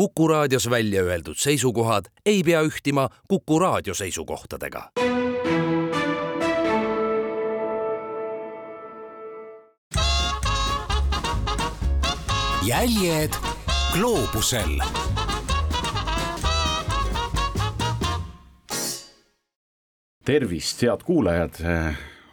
[0.00, 4.90] Kuku raadios välja öeldud seisukohad ei pea ühtima Kuku raadio seisukohtadega.
[12.66, 13.36] jäljed
[13.92, 14.80] gloobusel.
[20.24, 21.60] Tervist, head kuulajad,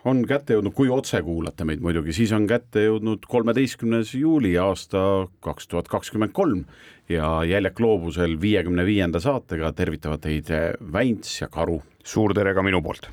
[0.08, 5.02] on kätte jõudnud, kui otse kuulate meid muidugi, siis on kätte jõudnud kolmeteistkümnes juuli aasta
[5.44, 6.64] kaks tuhat kakskümmend kolm
[7.10, 10.52] ja Jäljak gloobusel viiekümne viienda saatega tervitavad teid
[10.94, 11.82] Väints ja Karu.
[12.04, 13.10] suur tere ka minu poolt.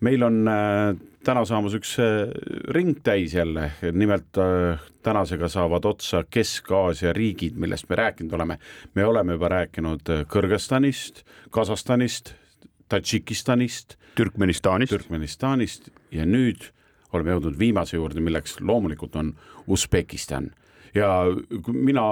[0.00, 2.30] meil on äh, täna saamas üks äh,
[2.70, 4.38] ring täis jälle, nimelt
[5.02, 8.58] tänasega saavad otsa Kesk-Aasia riigid, millest me rääkinud oleme.
[8.94, 12.34] me oleme juba rääkinud Kõrgõzstanist, Kasahstanist,
[12.88, 16.70] Tadžikistanist, Türkmenistanist, Türkmenistanist ja nüüd
[17.12, 19.34] oleme jõudnud viimase juurde, milleks loomulikult on
[19.66, 20.50] Usbekistan.
[20.98, 21.10] Ja
[21.72, 22.04] mina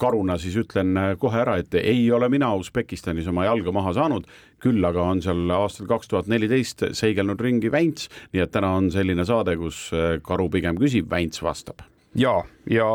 [0.00, 4.30] karuna siis ütlen kohe ära, et ei ole mina Usbekistanis oma jalga maha saanud,
[4.62, 8.90] küll aga on seal aastal kaks tuhat neliteist seigelnud ringi Väints, nii et täna on
[8.94, 9.88] selline saade, kus
[10.26, 11.86] karu pigem küsib, Väints vastab.
[12.16, 12.32] Ja,
[12.66, 12.86] ja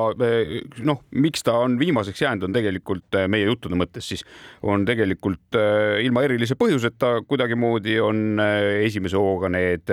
[0.84, 4.23] noh, miks ta on viimaseks jäänud, on tegelikult meie juttude mõttes siis
[4.66, 5.58] on tegelikult
[6.02, 8.42] ilma erilise põhjuseta kuidagimoodi on
[8.81, 9.86] esimese hooga need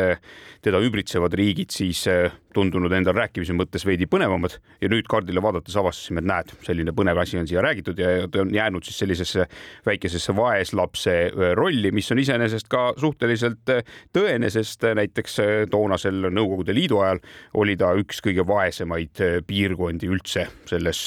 [0.64, 2.06] teda ümbritsevad riigid siis
[2.54, 4.56] tundunud endal rääkimise mõttes veidi põnevamad.
[4.82, 8.42] Ja nüüd kaardile vaadates avastasime, et näed, selline põnev asi on siia räägitud ja ta
[8.44, 9.46] on jäänud siis sellisesse
[9.86, 11.16] väikesesse vaeslapse
[11.58, 13.74] rolli, mis on iseenesest ka suhteliselt
[14.16, 17.22] tõene, sest näiteks toonasel Nõukogude Liidu ajal
[17.62, 21.06] oli ta üks kõige vaesemaid piirkondi üldse selles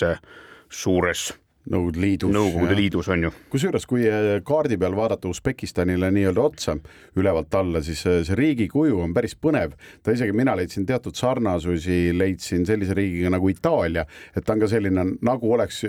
[0.74, 1.32] suures
[1.64, 2.32] Nõukogude Liidus.
[2.36, 3.30] Nõukogude Liidus on ju.
[3.50, 6.74] kusjuures, kui äh, kaardi peal vaadata Usbekistanile nii-öelda otsa
[7.16, 9.78] ülevalt alla, siis äh, see riigi kuju on päris põnev.
[10.04, 14.04] ta isegi, mina leidsin teatud sarnasusi, leidsin sellise riigiga nagu Itaalia,
[14.36, 15.86] et ta on ka selline nagu oleks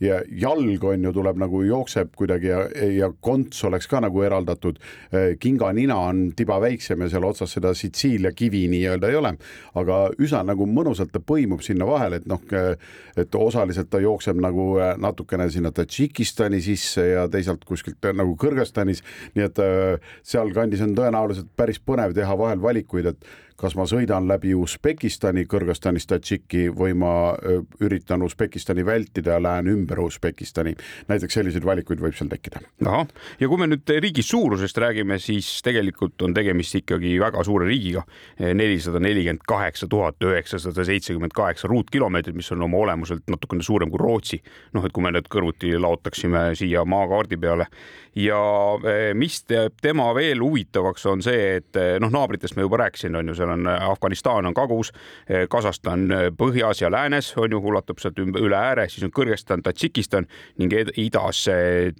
[0.00, 2.62] ja jalg on ju, tuleb nagu jookseb kuidagi ja,
[2.94, 4.78] ja konts oleks ka nagu eraldatud.
[5.10, 9.34] Äh, kinganina on tiba väiksem ja seal otsas seda Sitsiilia kivi nii-öelda ei ole,
[9.74, 12.46] aga üsna nagu mõnusalt ta põimub sinna vahele, et noh,
[13.18, 14.70] et osaliselt ta jookseb nagu
[15.02, 19.02] natuke natukene sinna Tadžikistani sisse ja teisalt kuskilt nagu Kõrgõzstanis,
[19.34, 23.30] nii et äh, sealkandis on tõenäoliselt päris põnev teha vahel valikuid, et
[23.60, 27.12] kas ma sõidan läbi Usbekistani, Kõrgõzstanist Tadžiki või ma
[27.80, 30.74] üritan Usbekistani vältida ja lähen ümber Usbekistani.
[31.08, 32.60] näiteks selliseid valikuid võib seal tekkida.
[32.84, 33.06] ahah,
[33.40, 38.04] ja kui me nüüd riigi suurusest räägime, siis tegelikult on tegemist ikkagi väga suure riigiga.
[38.38, 43.98] nelisada nelikümmend kaheksa tuhat üheksasada seitsekümmend kaheksa ruutkilomeetrit, mis on oma olemuselt natukene suurem kui
[43.98, 44.42] Rootsi.
[44.72, 47.66] noh, et kui me need kõrvuti laotaksime siia maakaardi peale
[48.16, 48.38] ja
[49.14, 53.36] mis teeb tema veel huvitavaks, on see, et noh, naabritest ma juba rääkisin, on ju,
[53.46, 54.92] seal on Afganistan on kagus,
[55.50, 60.26] Kasahstan põhjas ja läänes on ju, ulatub sealt üle ääre, siis on Kõrgõzstan, Tadžikistan
[60.58, 61.46] ning idas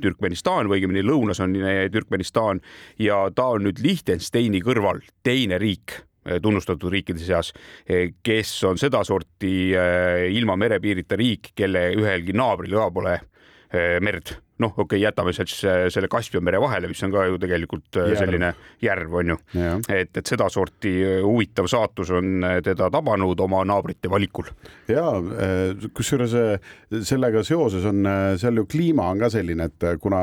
[0.01, 1.57] Türkmenistan või õigemini lõunas on
[1.93, 2.61] Türkmenistan.
[2.99, 6.03] Ja ta on nüüd Liechtensteini kõrval teine riik
[6.43, 7.53] tunnustatud riikide seas,
[7.87, 9.53] kes on sedasorti
[10.35, 13.15] ilma merepiirita riik, kelle ühelgi naabril ka pole
[14.03, 15.59] merd noh, okei okay,, jätame siis
[15.93, 18.17] selle Kaspia mere vahele, mis on ka ju tegelikult järv.
[18.21, 18.53] selline
[18.83, 19.37] järv on ju.
[19.93, 20.95] et, et sedasorti
[21.25, 24.49] huvitav saatus on teda tabanud oma naabrite valikul.
[24.89, 25.05] ja
[25.97, 26.37] kusjuures
[27.05, 28.09] sellega seoses on
[28.41, 30.23] seal ju kliima on ka selline, et kuna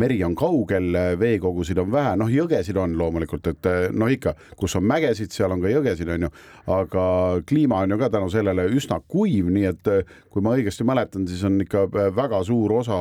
[0.00, 0.90] meri on kaugel,
[1.20, 5.62] veekogusid on vähe, noh, jõgesid on loomulikult, et noh, ikka, kus on mägesid, seal on
[5.62, 6.32] ka jõgesid, on ju,
[6.74, 7.06] aga
[7.48, 9.94] kliima on ju ka tänu sellele üsna kuiv, nii et
[10.32, 13.00] kui ma õigesti mäletan, siis on ikka väga suur osa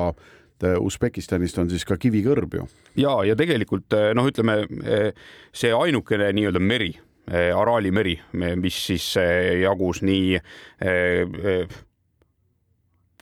[0.80, 2.68] Usbekistanist on siis ka kivikõrb ju.
[3.00, 4.62] ja, ja tegelikult noh, ütleme
[5.54, 6.94] see ainukene nii-öelda meri,
[7.56, 8.18] Araali meri,
[8.60, 9.14] mis siis
[9.62, 10.42] jagus nii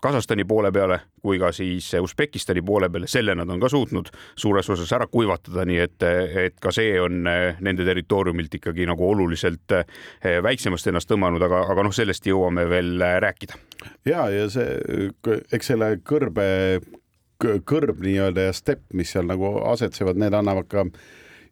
[0.01, 4.09] Kasahstani poole peale kui ka siis Usbekistani poole peale, selle nad on ka suutnud
[4.40, 6.06] suures osas ära kuivatada, nii et,
[6.47, 9.78] et ka see on nende territooriumilt ikkagi nagu oluliselt
[10.47, 13.59] väiksemast ennast tõmmanud, aga, aga noh, sellest jõuame veel rääkida.
[14.09, 15.12] ja, ja see,
[15.53, 16.47] eks selle kõrbe
[17.41, 20.86] kõrb nii-öelda ja stepp, mis seal nagu asetsevad, need annavad ka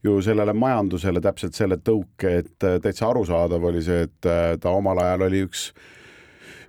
[0.04, 4.30] ju sellele majandusele täpselt selle tõuke, et täitsa arusaadav oli see, et
[4.62, 5.70] ta omal ajal oli üks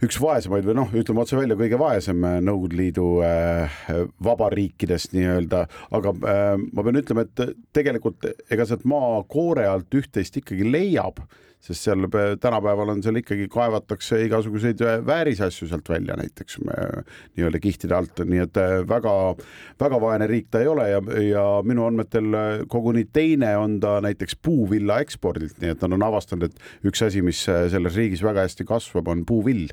[0.05, 3.81] üks vaesemaid või noh, ütleme otse välja, kõige vaesem Nõukogude Liidu äh,
[4.25, 5.67] vabariikidest nii-öelda,
[5.97, 11.21] aga äh, ma pean ütlema, et tegelikult ega sealt maa koore alt üht-teist ikkagi leiab
[11.61, 12.07] sest seal
[12.41, 17.03] tänapäeval on seal ikkagi kaevatakse igasuguseid äh, väärisasju sealt välja näiteks äh,
[17.37, 22.33] nii-öelda kihtide alt, nii et väga-väga vaene riik ta ei ole ja, ja minu andmetel
[22.73, 27.23] koguni teine on ta näiteks puuvilla ekspordilt, nii et nad on avastanud, et üks asi,
[27.25, 29.69] mis selles riigis väga hästi kasvab, on puuvill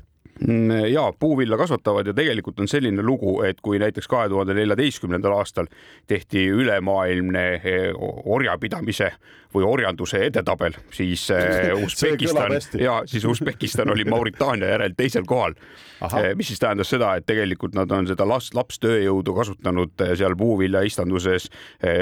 [0.88, 5.66] ja puuvilla kasvatavad ja tegelikult on selline lugu, et kui näiteks kahe tuhande neljateistkümnendal aastal
[6.06, 7.88] tehti ülemaailmne eh,
[8.24, 9.10] orjapidamise
[9.54, 15.58] või orjanduse edetabel, siis eh, Usbekistan ja siis Usbekistan oli Mauritaania järel teisel kohal.
[16.06, 21.50] Eh, mis siis tähendas seda, et tegelikult nad on seda last, lapstööjõudu kasutanud seal puuviljaistanduses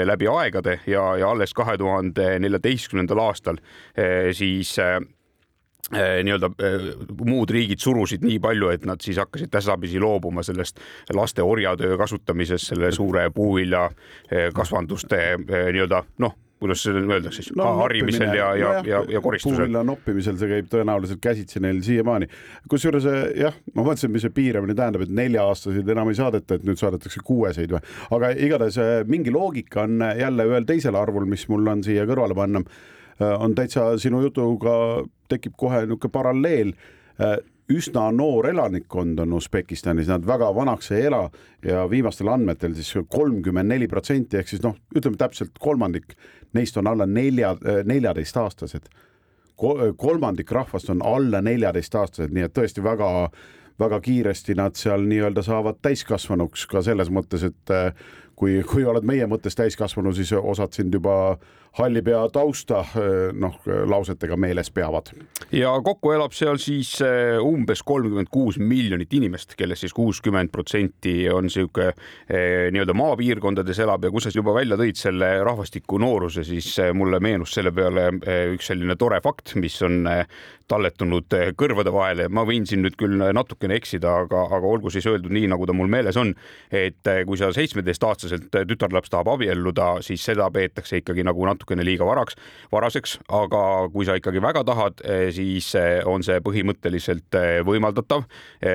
[0.05, 3.57] läbi aegade ja, ja alles kahe tuhande neljateistkümnendal aastal
[4.37, 4.77] siis
[5.91, 6.87] nii-öelda eh,
[7.25, 10.81] muud riigid surusid nii palju, et nad siis hakkasid tasapisi loobuma sellest
[11.15, 13.87] laste orjatöö kasutamisest selle suure puuvilja
[14.31, 19.21] eh, kasvanduste nii-öelda noh, kuidas seda öelda siis no,, harimisel ja, ja, ja, ja, ja
[19.21, 19.61] koristusel.
[19.61, 22.27] puuvilla noppimisel see käib tõenäoliselt käsitsi neil siiamaani.
[22.69, 23.07] kusjuures
[23.37, 27.23] jah, ma mõtlesin, mis see piiramine tähendab, et nelja-aastaseid enam ei saadeta, et nüüd saadetakse
[27.23, 27.83] kuueseid või,
[28.17, 32.65] aga igatahes mingi loogika on jälle ühel teisel arvul, mis mul on siia kõrvale panna
[32.65, 36.73] Äh, on täitsa sinu jutuga tekib kohe niisugune paralleel
[37.21, 37.37] äh,
[37.73, 41.25] üsna noor elanikkond on Usbekistanis, nad väga vanaks ei ela
[41.65, 46.15] ja viimastel andmetel siis kolmkümmend neli protsenti ehk siis noh, ütleme täpselt kolmandik
[46.55, 48.89] neist on alla nelja, äh, neljateistaastased.
[49.97, 53.29] kolmandik rahvast on alla neljateistaastased, nii et tõesti väga,
[53.79, 57.73] väga kiiresti nad seal nii-öelda saavad täiskasvanuks ka selles mõttes, et
[58.37, 61.37] kui, kui oled meie mõttes täiskasvanu, siis osad sind juba
[61.77, 62.83] halli pea tausta
[63.37, 63.57] noh,
[63.89, 65.11] lausetega meeles peavad.
[65.51, 71.29] ja kokku elab seal siis eh, umbes kolmkümmend kuus miljonit inimest, kellest siis kuuskümmend protsenti
[71.29, 76.45] on niisugune eh, nii-öelda maapiirkondades elab ja kus sa juba välja tõid selle rahvastiku nooruse,
[76.47, 78.09] siis eh, mulle meenus selle peale
[78.55, 80.07] üks selline tore fakt, mis on
[80.67, 82.27] talletunud kõrvade vahele.
[82.29, 85.75] ma võin siin nüüd küll natukene eksida, aga, aga olgu siis öeldud nii, nagu ta
[85.77, 86.33] mul meeles on,
[86.71, 92.05] et kui sa seitsmeteistaastaselt aastaselt tütarlaps tahab abielluda, siis seda peetakse ikkagi nagu natukene liiga
[92.05, 92.35] varaks,
[92.71, 98.23] varaseks, aga kui sa ikkagi väga tahad, eh, siis eh, on see põhimõtteliselt eh, võimaldatav.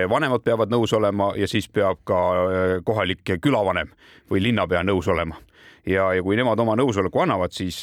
[0.09, 3.89] vanemad peavad nõus olema ja siis peab ka kohalik külavanem
[4.31, 5.37] või linnapea nõus olema
[5.87, 7.83] ja, ja kui nemad oma nõusoleku annavad, siis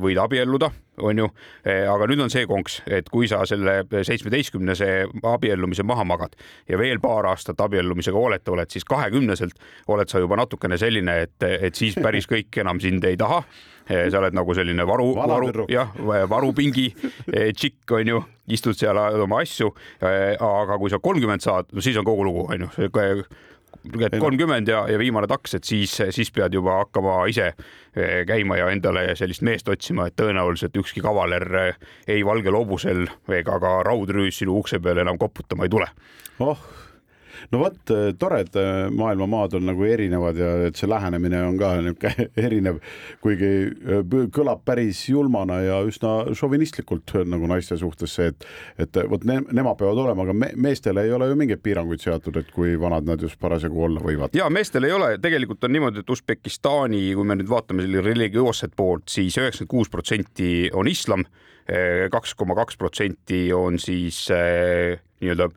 [0.00, 0.70] võid abielluda,
[1.02, 1.28] on ju.
[1.64, 4.90] Eh, aga nüüd on see konks, et kui sa selle seitsmeteistkümnese
[5.32, 6.36] abiellumise maha magad
[6.68, 9.58] ja veel paar aastat abiellumisega hooleta oled, siis kahekümneselt
[9.88, 13.42] oled sa juba natukene selline, et, et siis päris kõik enam sind ei taha
[13.88, 15.92] sa oled nagu selline varu, varu, jah,
[16.30, 16.88] varupingi
[17.28, 18.22] tšikk on ju,
[18.54, 19.70] istud seal, ajad oma asju.
[20.00, 22.98] aga kui sa kolmkümmend saad, no siis on kogu lugu, on ju
[24.20, 28.68] kolmkümmend ja, ja viimane taks, et siis, siis pead juba hakkama ise eh, käima ja
[28.72, 31.86] endale sellist meest otsima, et tõenäoliselt ükski kavaler eh,
[32.16, 33.06] ei valgel hobusel
[33.38, 35.88] ega ka raudrüüs sinu ukse peale enam koputama ei tule.
[36.38, 36.58] oh
[37.52, 41.58] no vot, eh, tore, et eh, maailmamaad on nagu erinevad ja et see lähenemine on
[41.60, 42.80] ka niisugune erinev,
[43.24, 48.48] kuigi eh, kõlab päris julmana ja üsna šovinistlikult nagu naiste suhtes see, et,
[48.84, 52.40] et vot ne, nemad peavad olema, aga me, meestele ei ole ju mingeid piiranguid seatud,
[52.40, 54.36] et kui vanad nad just parasjagu olla võivad.
[54.38, 58.74] ja meestel ei ole, tegelikult on niimoodi, et Usbekistani, kui me nüüd vaatame selle religioosset
[58.76, 61.24] poolt siis üheksakümmend kuus protsenti on islam
[62.08, 65.50] kaks koma kaks protsenti on siis äh, nii-öelda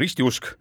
[0.00, 0.54] ristiusk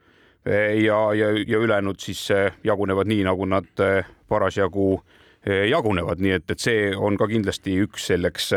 [0.45, 5.01] ja, ja, ja ülejäänud siis eh, jagunevad nii, nagu nad eh, parasjagu
[5.45, 8.51] eh, jagunevad, nii et, et see on ka kindlasti üks selleks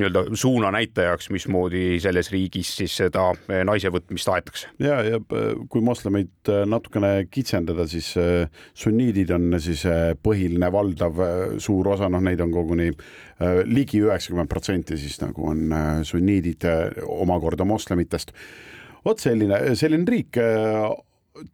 [0.00, 3.26] nii-öelda suunanäitajaks, mismoodi selles riigis siis seda
[3.66, 4.70] naise võtmist aetakse.
[4.80, 5.18] ja, ja
[5.68, 8.14] kui moslemeid natukene kitsendada, siis
[8.72, 9.82] sunniidid on siis
[10.22, 11.20] põhiline valdav
[11.60, 12.88] suur osa, noh, neid on koguni
[13.66, 16.64] ligi üheksakümmend protsenti siis nagu on sunniidid
[17.04, 18.32] omakorda moslemitest.
[19.04, 20.38] Vot selline, selline riik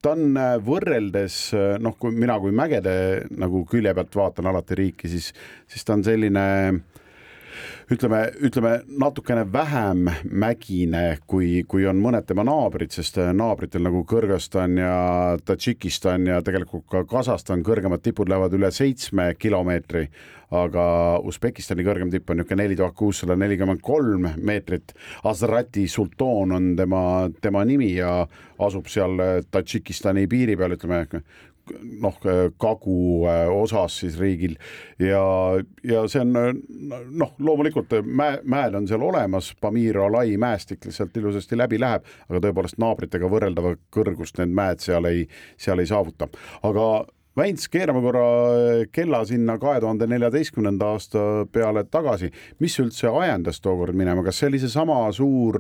[0.03, 4.79] ta on äh, võrreldes äh, noh, kui mina kui mägede nagu külje pealt vaatan alati
[4.79, 5.33] riiki, siis,
[5.71, 6.47] siis ta on selline
[7.93, 14.05] ütleme, ütleme natukene vähem mägine, kui, kui on mõned tema naabrid, sest äh, naabritel nagu
[14.09, 14.95] Kõrgõzstan ja
[15.47, 20.07] Tadžikistan ja tegelikult ka Kasahstan kõrgemad tipud lähevad üle seitsme kilomeetri,
[20.55, 20.87] aga
[21.27, 24.95] Usbekistani kõrgem tipp on niisugune neli tuhat kuussada nelikümmend kolm meetrit.
[25.27, 27.03] Azrati sultaan on tema,
[27.43, 28.21] tema nimi ja
[28.63, 29.19] asub seal
[29.51, 31.05] Tadžikistani piiri peal, ütleme
[32.03, 32.19] noh,
[32.61, 32.99] kagu
[33.55, 34.57] osas siis riigil.
[35.03, 35.23] Ja,
[35.85, 41.59] ja see on noh, loomulikult mäe, mäed on seal olemas, Pamir Alai mäestik sealt ilusasti
[41.59, 45.27] läbi läheb, aga tõepoolest naabritega võrreldava kõrgust need mäed seal ei,
[45.61, 46.31] seal ei saavuta,
[46.67, 46.89] aga
[47.37, 48.29] Väints, keerame korra
[48.97, 51.21] kella sinna kahe tuhande neljateistkümnenda aasta
[51.53, 52.31] peale tagasi.
[52.65, 55.59] mis üldse ajendas tookord minema, kas see oli seesama suur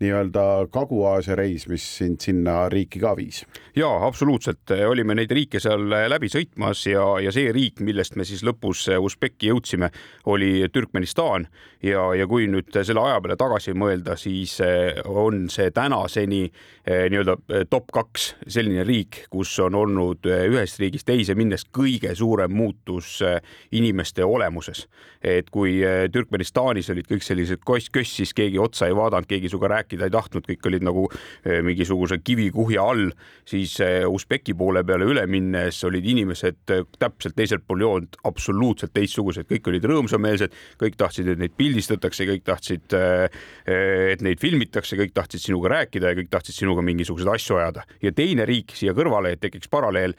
[0.00, 3.42] nii-öelda Kagu-Aasia reis, mis sind sinna riiki ka viis?
[3.76, 8.40] ja absoluutselt, olime neid riike seal läbi sõitmas ja, ja see riik, millest me siis
[8.40, 9.92] lõpus Usbeki jõudsime,
[10.24, 11.44] oli Türkmenistan
[11.84, 14.56] ja, ja kui nüüd selle aja peale tagasi mõelda, siis
[15.04, 16.46] on see tänaseni
[16.88, 23.18] nii-öelda top kaks selline riik, kus on olnud ühest riigist teise minnes kõige suurem muutus
[23.26, 23.40] äh,
[23.76, 24.86] inimeste olemuses.
[25.20, 29.68] et kui äh, Türkmenistanis olid kõik sellised koss-köss, siis keegi otsa ei vaadanud, keegi sinuga
[29.74, 33.10] rääkida ei tahtnud, kõik olid nagu äh, mingisuguse kivikuhja all,
[33.48, 36.58] siis Usbeki poole peale üle minnes olid inimesed
[36.98, 42.44] täpselt teiselt pool joont absoluutselt teistsugused, kõik olid rõõmsameelsed, kõik tahtsid, et neid pildistatakse, kõik
[42.46, 47.84] tahtsid, et neid filmitakse, kõik tahtsid sinuga rääkida ja kõik tahtsid sinuga mingisuguseid asju ajada.
[48.02, 50.14] ja teine riik siia kõrvale, et tekiks paralleel,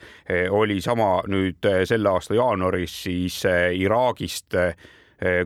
[0.50, 4.74] oli sama nüüd eh, selle aasta jaanuaris siis eh, Iraagist eh,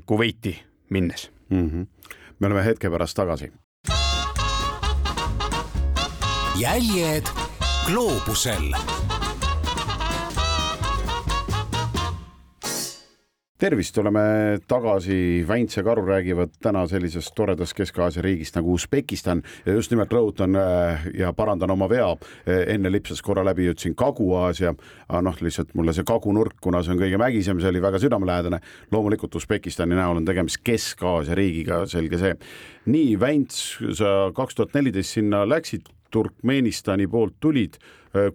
[0.07, 0.55] Kuveiti
[0.91, 1.69] minnes mm.
[1.71, 2.13] -hmm.
[2.39, 3.53] me oleme hetke pärast tagasi.
[6.57, 7.27] jäljed
[7.87, 8.73] gloobusel
[13.59, 14.21] tervist, oleme
[14.69, 19.43] tagasi, Väints ja Karu räägivad täna sellisest toredast Kesk-Aasia riigist nagu Usbekistan.
[19.67, 23.97] Ja just nimelt rõhutan äh, ja parandan oma vea, äh, enne lipsas korra läbi, ütlesin
[23.97, 24.75] Kagu-Aasia,
[25.09, 28.61] aga noh, lihtsalt mulle see kagunurk, kuna see on kõige mägisem, see oli väga südamelähedane.
[28.93, 32.37] loomulikult Usbekistani näol on tegemist Kesk-Aasia riigiga, selge see.
[32.87, 37.81] nii, Väints, sa kaks tuhat neliteist sinna läksid, Turkmenistani poolt tulid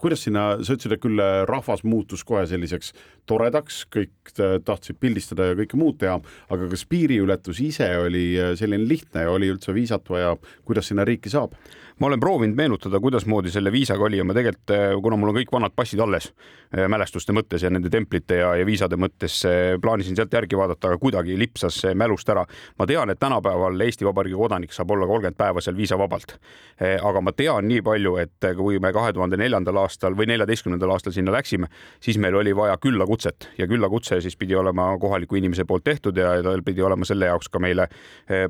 [0.02, 2.94] kuidas sinna, sa ütlesid, et küll äh, rahvas muutus kohe selliseks
[3.30, 6.18] toredaks, kõik äh, tahtsid pildistada ja kõike muud teha,
[6.52, 8.26] aga kas piiriületus ise oli
[8.60, 10.36] selline lihtne ja oli üldse viisat vaja,
[10.68, 11.56] kuidas sinna riiki saab?
[12.02, 15.36] Ma olen proovinud meenutada, kuidasmoodi selle viisaga oli ja ma tegelikult, eh, kuna mul on
[15.38, 19.76] kõik vanad passid alles eh, mälestuste mõttes ja nende templite ja, ja viisade mõttes, eh,
[19.82, 22.48] plaanisin sealt järgi vaadata, aga kuidagi lipsas mälust ära.
[22.80, 26.38] ma tean, et tänapäeval Eesti Vabariigi kodanik saab olla kolmkümmend päeva seal viisavabalt.
[26.82, 31.14] aga ma tean nii palju, et kui me kahe tuhande neljandal aastal või neljateistkümnendal aastal
[31.14, 31.68] sinna läksime,
[32.02, 36.42] siis meil oli vaja küllakutset ja küllakutse siis pidi olema kohaliku inimese poolt tehtud ja
[36.42, 37.88] tal pidi olema selle jaoks ka meile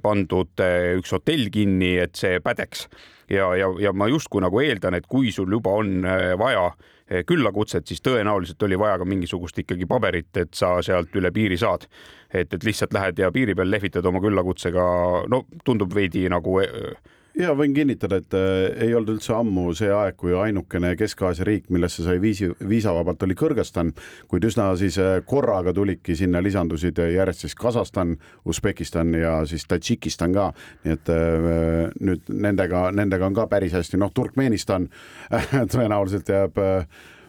[0.01, 0.63] pandud
[1.01, 2.87] üks hotell kinni, et see pädeks
[3.31, 7.23] ja, ja, ja ma justkui nagu eeldan, et kui sul juba on äh, vaja äh,
[7.27, 11.87] küllakutset, siis tõenäoliselt oli vaja ka mingisugust ikkagi paberit, et sa sealt üle piiri saad.
[12.33, 14.83] et, et lihtsalt lähed ja piiri peal lehvitad oma küllakutsega,
[15.27, 16.95] no tundub veidi nagu äh,
[17.39, 21.69] ja võin kinnitada, et äh, ei olnud üldse ammu see aeg, kui ainukene Kesk-Aasia riik,
[21.73, 23.93] millesse sai viisi, viisavabalt, oli Kõrgõzstan,
[24.31, 30.35] kuid üsna siis äh, korraga tulidki sinna lisandusid järjest siis Kasahstan, Usbekistan ja siis Tadžikistan
[30.35, 30.49] ka,
[30.85, 34.89] nii et äh, nüüd nendega, nendega on ka päris hästi, noh, Turkmenistan
[35.73, 36.59] tõenäoliselt jääb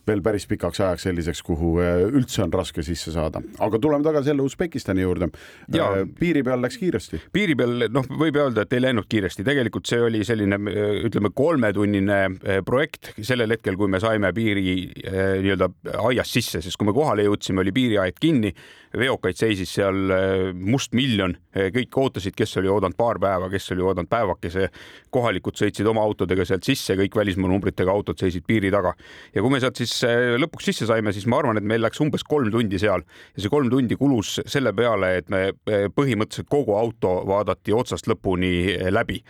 [0.06, 3.42] veel päris pikaks ajaks selliseks, kuhu äh, üldse on raske sisse saada.
[3.58, 5.28] aga tuleme tagasi jälle Usbekistani juurde.
[5.74, 7.20] Äh, piiri peal läks kiiresti.
[7.32, 10.58] piiri peal, noh, võib öelda, et ei läinud kiiresti, tegelikult see oli selline,
[11.06, 12.20] ütleme, kolmetunnine
[12.66, 14.64] projekt sellel hetkel, kui me saime piiri
[15.42, 15.68] nii-öelda
[16.08, 18.52] aiast sisse, sest kui me kohale jõudsime, oli piiriaed kinni,
[18.98, 21.34] veokaid seisis seal mustmiljon,
[21.74, 24.68] kõik ootasid, kes oli oodanud paar päeva, kes oli oodanud päevakese.
[25.12, 28.94] kohalikud sõitsid oma autodega sealt sisse, kõik välismaa numbritega autod seisid piiri taga
[29.34, 31.82] ja kui me sealt siis siis äh, lõpuks sisse saime, siis ma arvan, et meil
[31.84, 33.04] läks umbes kolm tundi seal.
[33.36, 38.08] Ja see kolm tundi kulus selle peale, et me äh, põhimõtteliselt kogu auto vaadati otsast
[38.10, 39.22] lõpuni äh, läbi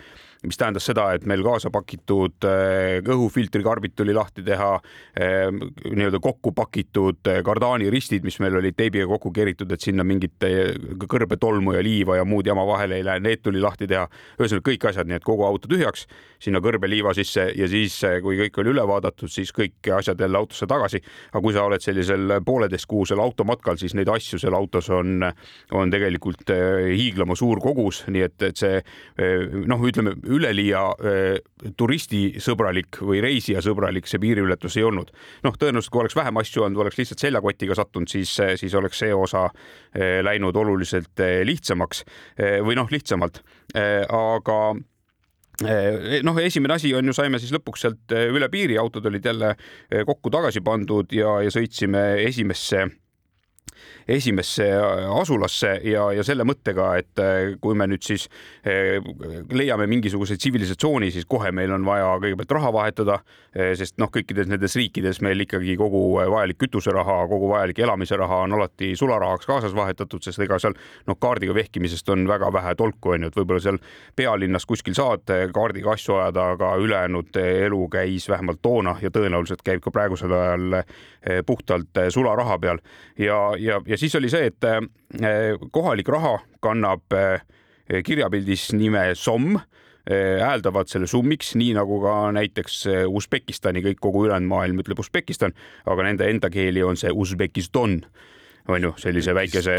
[0.46, 4.70] mis tähendas seda, et meil kaasa pakitud äh, õhufiltrikarbid tuli lahti teha,
[5.14, 5.44] äh,
[5.86, 10.42] nii-öelda kokku pakitud äh, kardaaniristid, mis meil olid teibiga kokku keritud, et sinna mingit
[11.06, 14.08] kõrbetolmu ja liiva ja muud jama vahele ei lähe, need tuli lahti teha.
[14.40, 16.08] ühesõnaga kõik asjad, nii et kogu auto tühjaks,
[16.42, 20.66] sinna kõrbeliiva sisse ja siis, kui kõik oli üle vaadatud, siis kõik asjad jälle autosse
[20.66, 21.02] tagasi.
[21.30, 25.22] aga kui sa oled sellisel pooleteistkuusel automatkal, siis neid asju seal autos on,
[25.70, 28.82] on tegelikult hiiglama suur kogus, nii et, et see
[29.70, 30.82] noh, ütleme üleliia
[31.78, 35.12] turistisõbralik või reisijasõbralik see piiriületus ei olnud.
[35.44, 39.12] noh, tõenäoliselt kui oleks vähem asju olnud, oleks lihtsalt seljakotiga sattunud, siis, siis oleks see
[39.14, 39.48] osa
[40.22, 42.04] läinud oluliselt lihtsamaks
[42.66, 43.42] või noh, lihtsamalt,
[44.08, 44.58] aga
[46.26, 49.54] noh, esimene asi on ju, saime siis lõpuks sealt üle piiri, autod olid jälle
[50.06, 52.88] kokku tagasi pandud ja, ja sõitsime esimesse
[54.08, 54.66] esimesse
[55.20, 57.22] asulasse ja, ja selle mõttega, et
[57.62, 58.28] kui me nüüd siis
[59.52, 63.18] leiame mingisuguse tsivilisatsiooni, siis kohe meil on vaja kõigepealt raha vahetada,
[63.78, 68.56] sest noh, kõikides nendes riikides meil ikkagi kogu vajalik kütuseraha, kogu vajalik elamise raha on
[68.58, 70.76] alati sularahaks kaasas vahetatud, sest ega seal
[71.08, 73.80] noh, kaardiga vehkimisest on väga vähe tolku, onju, et võib-olla seal
[74.18, 79.82] pealinnas kuskil saad kaardiga asju ajada, aga ülejäänud elu käis vähemalt toona ja tõenäoliselt käib
[79.84, 80.82] ka praegusel ajal
[81.46, 82.80] puhtalt sularaha peal.
[83.18, 87.14] Ja, ja, ja siis oli see, et kohalik raha kannab
[88.04, 89.60] kirjapildis nime somm
[90.42, 95.54] hääldavad selle summiks, nii nagu ka näiteks Usbekistani, kõik kogu ülejäänud maailm ütleb Usbekistan,
[95.86, 98.00] aga nende enda keeli on see Usbekistan,
[98.66, 99.78] on ju, sellise väikese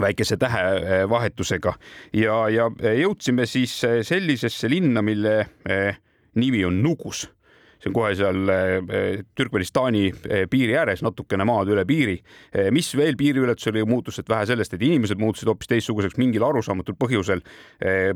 [0.00, 1.74] väikese tähevahetusega
[2.18, 2.68] ja, ja
[2.98, 5.36] jõudsime siis sellisesse linna, mille
[6.34, 7.28] nimi on Nugus
[7.84, 12.16] see on kohe seal eh, Türkmenistani eh, piiri ääres, natukene maad üle piiri.
[12.54, 16.96] Eh, mis veel piiriületusel muutus, et vähe sellest, et inimesed muutusid hoopis teistsuguseks mingil arusaamatul
[16.98, 17.42] põhjusel.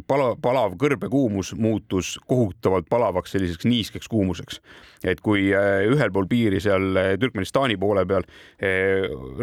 [0.06, 4.60] pala, palav kõrbekuumus muutus kohutavalt palavaks selliseks niiskeks kuumuseks.
[5.04, 8.24] et kui ühel pool piiri seal Türkmenistani poole peal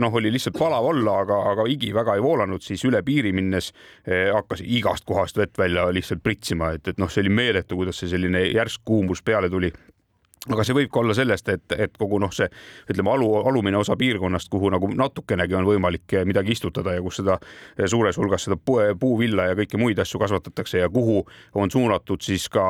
[0.01, 3.72] noh, oli lihtsalt palav olla, aga, aga higi väga ei voolanud, siis üle piiri minnes
[4.08, 8.12] hakkas igast kohast vett välja lihtsalt pritsima, et, et noh, see oli meeletu, kuidas see
[8.12, 9.72] selline järsk kuumus peale tuli
[10.51, 12.47] aga see võib ka olla sellest, et, et kogu noh, see
[12.91, 17.39] ütleme alu, alumine osa piirkonnast, kuhu nagu natukenegi on võimalik midagi istutada ja kus seda
[17.89, 18.57] suures hulgas seda
[18.99, 21.23] puuvilla ja kõiki muid asju kasvatatakse ja kuhu
[21.57, 22.65] on suunatud siis ka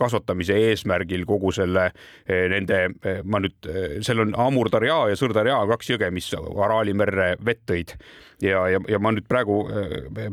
[0.00, 1.90] kasvatamise eesmärgil kogu selle
[2.28, 2.84] nende,
[3.24, 3.70] ma nüüd,
[4.04, 7.94] seal on Amur-Darja ja Sõr-Darja kaks jõge, mis Araali merre vett tõid.
[8.38, 9.64] Ja, ja, ja ma nüüd praegu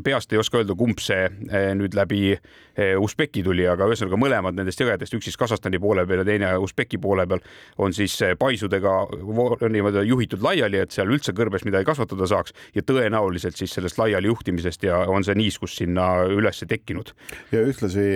[0.06, 1.24] peast ei oska öelda, kumb see
[1.74, 2.36] nüüd läbi
[3.02, 6.98] Usbeki tuli, aga ühesõnaga mõlemad nendest jõgedest, üks siis Kasahstani poole peal ja teine Usbeki
[7.02, 7.42] poole peal
[7.78, 8.96] on siis paisudega
[9.72, 14.30] niimoodi juhitud laiali, et seal üldse kõrbes midagi kasvatada saaks ja tõenäoliselt siis sellest laiali
[14.30, 17.12] juhtimisest ja on see niiskus sinna üles tekkinud.
[17.52, 18.06] ja ühtlasi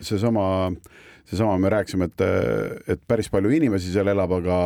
[0.00, 0.48] seesama
[1.28, 2.24] seesama, me rääkisime, et,
[2.94, 4.58] et päris palju inimesi seal elab, aga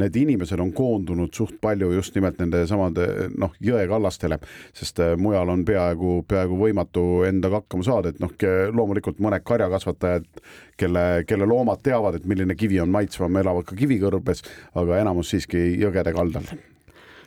[0.00, 3.06] need inimesed on koondunud suht palju just nimelt nende samade
[3.38, 4.40] noh, jõekallastele,
[4.76, 8.34] sest äh, mujal on peaaegu, peaaegu võimatu endaga hakkama saada, et noh,
[8.72, 10.28] loomulikult mõned karjakasvatajad,
[10.80, 14.44] kelle, kelle loomad teavad, et milline kivi on maitsvam, elavad ka kivikõrbes,
[14.74, 16.50] aga enamus siiski jõgede kaldal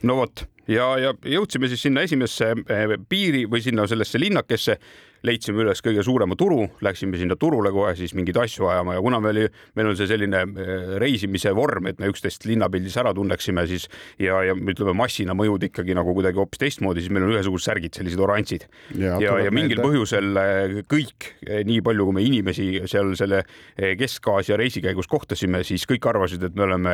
[0.06, 4.78] no vot ja, ja jõudsime siis sinna esimesse eh, piiri või sinna sellesse linnakesse,
[5.26, 9.20] leidsime üles kõige suurema turu, läksime sinna turule kohe siis mingeid asju ajama ja kuna
[9.24, 9.46] me oli,
[9.78, 13.88] meil on see selline eh, reisimise vorm, et me üksteist linnapildis ära tunneksime, siis
[14.22, 17.98] ja, ja ütleme massina mõjud ikkagi nagu kuidagi hoopis teistmoodi, siis meil on ühesugused särgid,
[17.98, 18.68] sellised oranžid.
[18.94, 19.88] ja, ja, ja mingil meelde.
[19.90, 21.32] põhjusel eh, kõik,
[21.66, 23.44] nii palju kui me inimesi seal selle
[23.76, 26.94] Kesk-Aasia reisi käigus kohtasime, siis kõik arvasid, et me oleme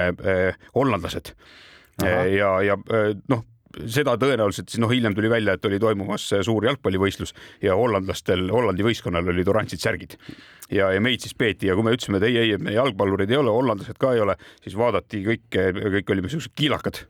[0.75, 1.35] hollandlased
[2.09, 2.75] ja, ja
[3.27, 3.43] noh,
[3.85, 8.85] seda tõenäoliselt siis noh, hiljem tuli välja, et oli toimumas suur jalgpallivõistlus ja hollandlastel, Hollandi
[8.85, 10.17] võistkonnal olid oranžid särgid.
[10.71, 13.35] Ja, ja meid siis peeti ja kui me ütlesime, et ei, ei, me jalgpallurid ei
[13.41, 15.41] ole, hollandlased ka ei ole, siis vaadati kõik,
[15.97, 17.01] kõik olime siuksed kiilakad,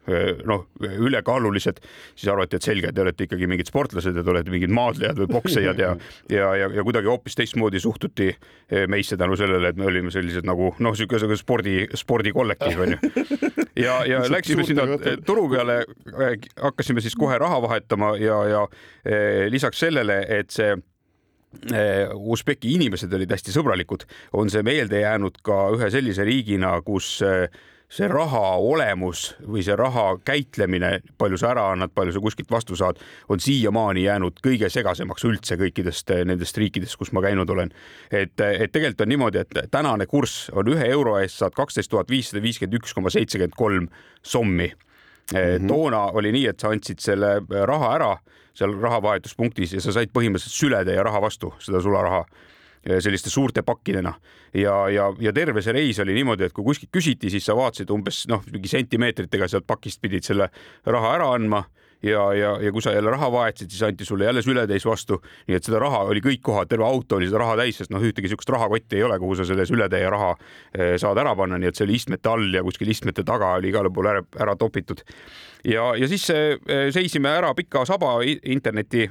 [0.49, 1.77] noh, ülekaalulised,
[2.15, 5.29] siis arvati, et selge, te olete ikkagi mingid sportlased ja te olete mingid maadlejad või
[5.35, 5.91] poksejad ja,
[6.33, 8.31] ja, ja, ja kuidagi hoopis teistmoodi suhtuti
[8.89, 13.13] meisse tänu sellele, et me olime sellised nagu noh, sihuke spordi, spordikollektiiv onju.
[13.85, 14.87] ja, ja läksime sinna
[15.25, 15.83] turu peale,
[16.59, 18.61] hakkasime siis kohe raha vahetama ja, ja
[19.49, 20.75] lisaks sellele, et see
[21.51, 24.05] Eh, Usbeki inimesed olid hästi sõbralikud,
[24.39, 27.51] on see meelde jäänud ka ühe sellise riigina, kus eh,
[27.91, 32.79] see raha olemus või see raha käitlemine, palju sa ära annad, palju sa kuskilt vastu
[32.79, 37.75] saad, on siiamaani jäänud kõige segasemaks üldse kõikidest eh, nendest riikidest, kus ma käinud olen.
[38.09, 42.09] et, et tegelikult on niimoodi, et tänane kurss on ühe euro eest saad kaksteist tuhat
[42.09, 43.91] viissada viiskümmend üks koma seitsekümmend kolm
[44.23, 44.71] sommi
[45.31, 45.67] Mm -hmm.
[45.67, 48.17] toona oli nii, et sa andsid selle raha ära
[48.53, 52.25] seal rahavahetuspunktis ja sa said põhimõtteliselt sületäie raha vastu, seda sularaha
[52.81, 54.13] selliste suurte pakkidena
[54.53, 57.91] ja, ja, ja terve see reis oli niimoodi, et kui kuskilt küsiti, siis sa vaatasid
[57.93, 60.49] umbes noh, mingi sentimeetritega sealt pakist pidid selle
[60.85, 61.63] raha ära andma
[62.03, 65.21] ja, ja, ja kui sa jälle raha vahetasid, siis anti sulle jälle sületäis vastu.
[65.47, 68.01] nii et seda raha oli kõik kohad, terve auto oli seda raha täis, sest noh,
[68.01, 70.33] ühtegi niisugust rahakotti ei ole, kuhu sa selle sületäie raha
[70.73, 73.71] eh, saad ära panna, nii et see oli istmete all ja kuskil istmete taga oli
[73.73, 75.03] igale poole ära, ära topitud.
[75.65, 76.57] ja, ja siis eh,
[76.91, 79.09] seisime ära pika saba interneti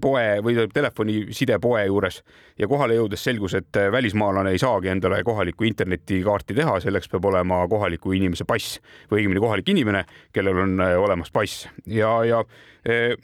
[0.00, 2.20] poe või telefoniesidepoe juures.
[2.58, 7.26] Ja kohale jõudes selgus, et eh, välismaalane ei saagi endale kohalikku internetikaarti teha, selleks peab
[7.32, 8.78] olema kohaliku inimese pass
[9.10, 11.66] või õigemini kohalik inimene, kellel on eh, olemas pass.
[11.86, 12.44] Ja, ja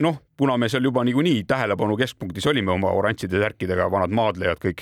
[0.02, 4.80] noh, kuna me seal juba niikuinii tähelepanu keskpunktis olime oma oranžide särkidega, vanad maadlejad kõik,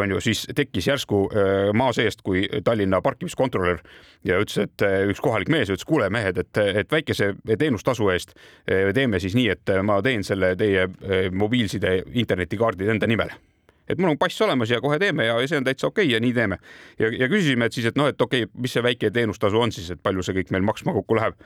[0.00, 3.82] on ju, siis tekkis järsku äh, maa seest, kui Tallinna parkimiskontrolör
[4.24, 8.32] ja ütles, et äh, üks kohalik mees ütles, kuule mehed, et, et väikese teenustasu eest
[8.32, 10.88] äh, teeme siis nii, et ma teen selle teie
[11.36, 13.36] mobiilside internetikaardid enda nimele
[13.84, 16.24] et mul on pass olemas ja kohe teeme ja, see on täitsa okei okay ja
[16.24, 16.58] nii teeme.
[16.98, 19.72] ja, ja küsisime, et siis, et noh, et okei okay,, mis see väike teenustasu on
[19.76, 21.36] siis, et palju see kõik meil maksma kokku läheb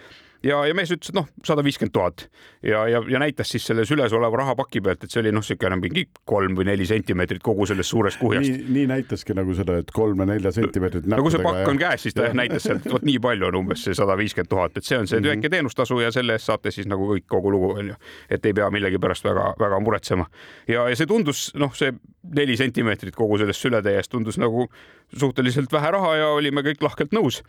[0.42, 2.24] ja, ja mees ütles, et noh, sada viiskümmend tuhat
[2.62, 5.78] ja, ja, ja näitas siis selle süles oleva rahapaki pealt, et see oli noh, niisugune
[5.80, 8.50] mingi kolm või neli sentimeetrit kogu sellest suurest kuhjast.
[8.50, 11.08] nii, nii näitaski nagu seda, et kolm või nelja sentimeetrit.
[11.10, 13.60] no kui see pakk on käes, siis ta jah näitas sealt, vot nii palju on
[13.62, 15.50] umbes see sada viiskümmend tuhat, et see on see mm -hmm.
[15.56, 17.98] teenustasu ja selle eest saate siis nagu kõik kogu lugu onju,
[18.30, 20.26] et ei pea millegipärast väga-väga muretsema.
[20.68, 21.92] ja, ja see tundus noh, see
[22.34, 24.68] neli sentimeetrit kogu sellest sületäiest tundus nagu
[25.16, 27.42] suhteliselt vähe raha ja olime kõik lahkelt nõus.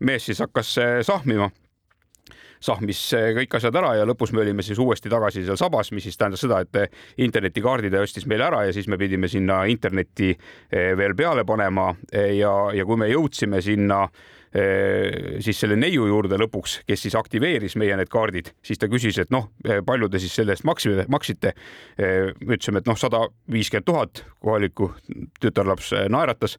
[0.00, 1.50] mees siis hakkas eh, sahmima
[2.66, 3.00] sahmis
[3.40, 6.42] kõik asjad ära ja lõpus me olime siis uuesti tagasi seal sabas, mis siis tähendas
[6.44, 11.44] seda, et internetikaardid ostis meile ära ja siis me pidime sinna internetti eh, veel peale
[11.46, 14.02] panema ja, ja kui me jõudsime sinna
[14.56, 19.18] eh, siis selle neiu juurde lõpuks, kes siis aktiveeris meie need kaardid, siis ta küsis,
[19.22, 21.54] et noh, eh, palju te siis selle eest maksime, maksite.
[21.96, 24.90] ütlesime, et noh, sada viiskümmend tuhat, kohaliku
[25.40, 26.56] tütarlaps naeratas,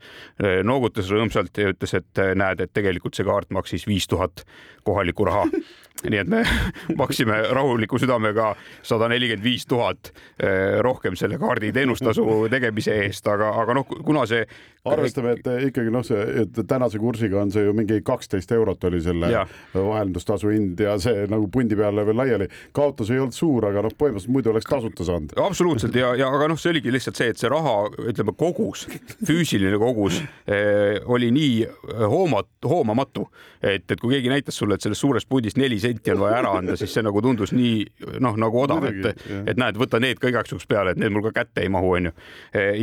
[0.65, 4.43] noogutas rõõmsalt ja ütles, et näed, et tegelikult see kaart maksis viis tuhat
[4.88, 5.46] kohalikku raha
[6.05, 6.43] nii et me
[7.01, 8.53] maksime rahuliku südamega
[8.86, 14.25] sada nelikümmend viis tuhat eh, rohkem selle kaardi teenustasu tegemise eest, aga, aga noh, kuna
[14.29, 14.45] see.
[14.88, 19.01] arvestame, et ikkagi noh, see, et tänase kursiga on see ju mingi kaksteist eurot oli
[19.03, 19.41] selle ja.
[19.73, 22.47] vahendustasu hind ja see nagu pundi peale veel laiali.
[22.71, 25.33] kaotus ei olnud suur, aga noh, põhimõtteliselt muidu oleks tasuta saanud.
[25.43, 27.75] absoluutselt ja, ja aga noh, see oligi lihtsalt see, et see raha,
[28.07, 28.86] ütleme kogus,
[29.27, 31.67] füüsiline kogus eh, oli nii
[32.07, 33.27] hoomat-, hoomamatu,
[33.60, 36.54] et, et kui keegi näitas sulle, et sellest suurest pundist neli senti on vaja ära
[36.60, 37.86] anda, siis see nagu tundus nii
[38.23, 41.26] noh, nagu odav, et, et näed, võta need ka igaks juhuks peale, et need mul
[41.28, 42.13] ka kätte ei mahu, onju.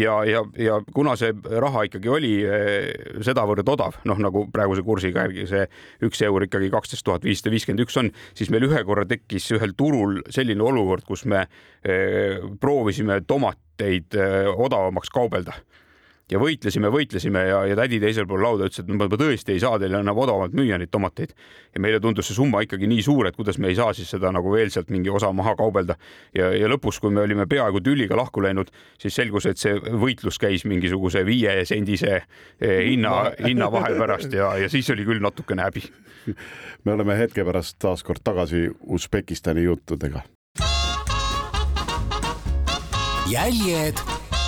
[0.01, 2.91] ja, ja, ja kuna see raha ikkagi oli eh,
[3.25, 5.67] sedavõrd odav, noh nagu praeguse kursiga järgi see
[6.07, 9.77] üks eur ikkagi kaksteist tuhat viissada viiskümmend üks on, siis meil ühe korra tekkis ühel
[9.79, 15.57] turul selline olukord, kus me eh, proovisime tomateid eh, odavamaks kaubelda
[16.33, 19.79] ja võitlesime, võitlesime ja, ja tädi teisel pool lauda ütles, et ma tõesti ei saa
[19.81, 21.35] teile enam odavamalt müüa neid tomateid.
[21.75, 24.33] ja meile tundus see summa ikkagi nii suur, et kuidas me ei saa siis seda
[24.33, 25.97] nagu veel sealt mingi osa maha kaubelda.
[26.35, 30.41] ja, ja lõpus, kui me olime peaaegu tülliga lahku läinud, siis selgus, et see võitlus
[30.41, 35.85] käis mingisuguse viiesendise eh, hinna, hinna vahe pärast ja, ja siis oli küll natukene häbi.
[36.85, 40.25] me oleme hetke pärast taas kord tagasi Usbekistani juttudega.
[43.29, 44.01] jäljed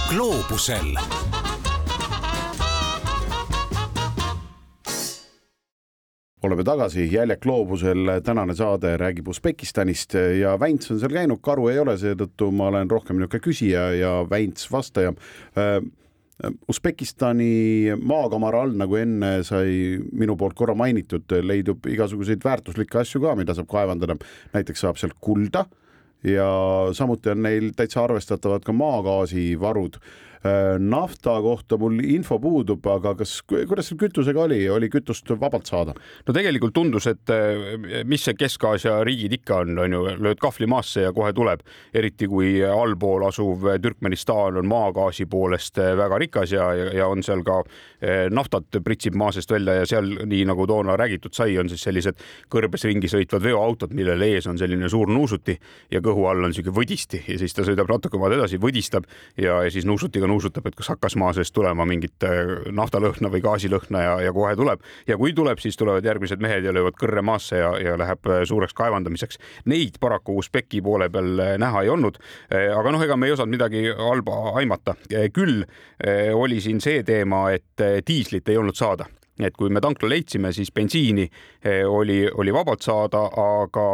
[0.09, 0.95] gloobusel
[6.47, 11.79] oleme tagasi, Jäljak gloobusel, tänane saade räägib Usbekistanist ja Väints on seal käinud, Karu ei
[11.83, 15.15] ole, seetõttu ma olen rohkem niisugune küsija ja Väints vastaja.
[15.59, 15.81] Äh,
[16.69, 23.33] Usbekistani maakamara all, nagu enne sai minu poolt korra mainitud, leidub igasuguseid väärtuslikke asju ka,
[23.39, 24.19] mida saab kaevandada.
[24.53, 25.65] näiteks saab sealt kulda
[26.25, 26.49] ja
[26.93, 29.97] samuti on neil täitsa arvestatavad ka maagaasivarud
[30.83, 35.95] nafta kohta mul info puudub, aga kas, kuidas seal kütusega oli, oli kütust vabalt saada?
[36.27, 40.69] no tegelikult tundus, et äh, mis see Kesk-Aasia riigid ikka on, on ju, lööd kahvli
[40.71, 41.65] maasse ja kohe tuleb,
[41.97, 47.45] eriti kui allpool asuv Türkmenistan on maagaasi poolest äh, väga rikas ja, ja on seal
[47.47, 47.63] ka
[48.31, 52.21] naftat pritsib maa seest välja ja seal, nii nagu toona räägitud sai, on siis sellised
[52.53, 55.57] kõrbes ringi sõitvad veoautod, millel ees on selline suur nuusuti
[55.93, 59.07] ja kõhu all on niisugune võdisti ja siis ta sõidab natuke maad edasi, võdistab
[59.41, 60.36] ja, ja siis nuusutiga nuusutab,
[60.69, 64.85] et kas hakkas maa seest tulema mingit äh, naftalõhna või gaasilõhna ja, ja kohe tuleb.
[65.07, 68.45] ja kui tuleb, siis tulevad järgmised mehed ja löövad kõrre maasse ja, ja läheb äh,
[68.49, 69.41] suureks kaevandamiseks.
[69.73, 72.19] Neid paraku Usbeki poole peal äh, näha ei olnud.
[72.51, 74.95] aga noh, ega me ei osanud midagi halba aimata.
[75.33, 75.65] küll
[76.35, 79.07] oli siin see teema, et diislit ei olnud saada
[79.45, 83.87] et kui me tankla leidsime, siis bensiini eh, oli, oli vabalt saada, aga,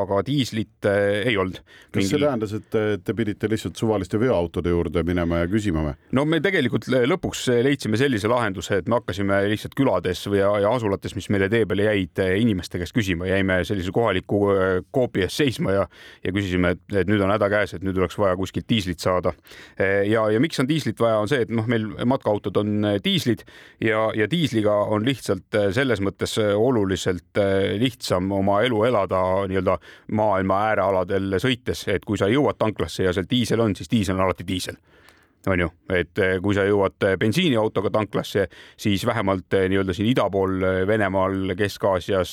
[0.00, 1.60] aga diislit eh, ei olnud.
[1.62, 2.10] kas Mingi...
[2.10, 5.94] see tähendas, et te pidite lihtsalt suvaliste veoautode juurde minema ja küsima või?
[6.18, 11.14] no me tegelikult lõpuks leidsime sellise lahenduse, et me hakkasime lihtsalt külades või ja, asulates,
[11.18, 15.76] mis meile tee peale jäid, inimeste käest küsima, jäime sellise kohaliku eh, koopi ees seisma
[15.76, 15.86] ja,
[16.26, 19.32] ja küsisime, et, et nüüd on häda käes, et nüüd oleks vaja kuskilt diislit saada.
[19.78, 23.44] ja, ja miks on diislit vaja, on see, et noh, meil matkaautod on diislid
[23.84, 29.22] ja, ja diisliga on lihtsalt äh, selles mõttes äh, oluliselt äh, lihtsam oma elu elada
[29.48, 29.78] nii-öelda
[30.18, 34.26] maailma äärealadel sõites, et kui sa jõuad tanklasse ja seal diisel on, siis diisel on
[34.26, 34.78] alati diisel.
[35.48, 41.54] On ju, et kui sa jõuad bensiiniautoga tanklasse, siis vähemalt nii-öelda siin ida pool Venemaal,
[41.56, 42.32] Kesk-Aasias,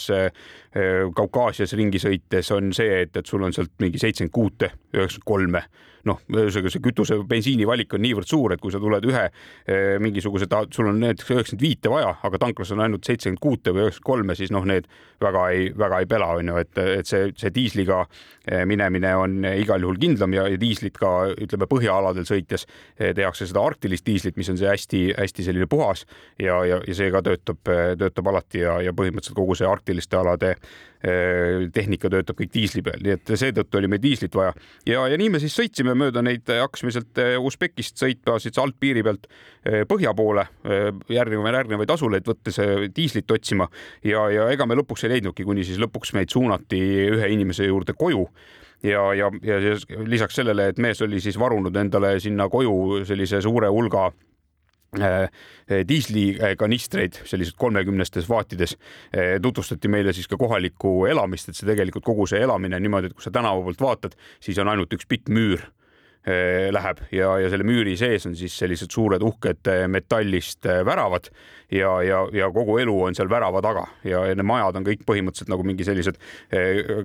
[1.16, 5.64] Kaukaasias ringi sõites on see, et, et sul on sealt mingi seitsekümmend kuute üheksakümmend kolme
[6.10, 9.96] noh, ühesõnaga see kütuse, bensiini valik on niivõrd suur, et kui sa tuled ühe eh,
[10.02, 14.10] mingisuguse, sul on näiteks üheksakümmend viite vaja, aga tanklas on ainult seitsekümmend kuute või üheksakümmend
[14.12, 14.90] kolme, siis noh, need
[15.22, 19.38] väga ei, väga ei pela, on ju, et, et see, see diisliga eh, minemine on
[19.56, 24.38] igal juhul kindlam ja, ja diislit ka ütleme, põhjaaladel sõites eh, tehakse seda arktilist diislit,
[24.38, 26.06] mis on see hästi-hästi selline puhas
[26.42, 30.56] ja, ja, ja see ka töötab, töötab alati ja, ja põhimõtteliselt kogu see arktiliste alade
[31.76, 34.54] tehnika töötab kõik diisli peal, nii et seetõttu oli meil diislit vaja.
[34.88, 38.58] Ja, ja nii me siis sõitsime mööda neid, eh, hakkasime sealt eh, Usbekist sõitma siit
[38.62, 39.28] altpiiri pealt
[39.90, 40.44] põhja poole,
[41.10, 42.60] järgnevaid, järgnevaid asuleid võttes
[42.94, 43.66] diislit otsima.
[44.06, 46.80] Ja, ja ega me lõpuks ei leidnudki, kuni siis lõpuks meid suunati
[47.16, 48.28] ühe inimese juurde koju.
[48.86, 49.58] Ja, ja, ja
[50.06, 54.12] lisaks sellele, et mees oli siis varunud endale sinna koju sellise suure hulga
[55.88, 58.78] diislikanistreid sellised kolmekümnestes vaatides
[59.42, 63.26] tutvustati meile siis ka kohalikku elamist, et see tegelikult kogu see elamine niimoodi, et kui
[63.26, 65.66] sa tänava poolt vaatad, siis on ainult üks pikk müür
[66.26, 67.04] läheb.
[67.14, 71.30] Ja, ja selle müüri sees on siis sellised suured uhked eh, metallist eh, väravad
[71.72, 73.86] ja, ja, ja kogu elu on seal värava taga.
[74.04, 76.20] Ja, ja need majad on kõik põhimõtteliselt nagu mingi sellised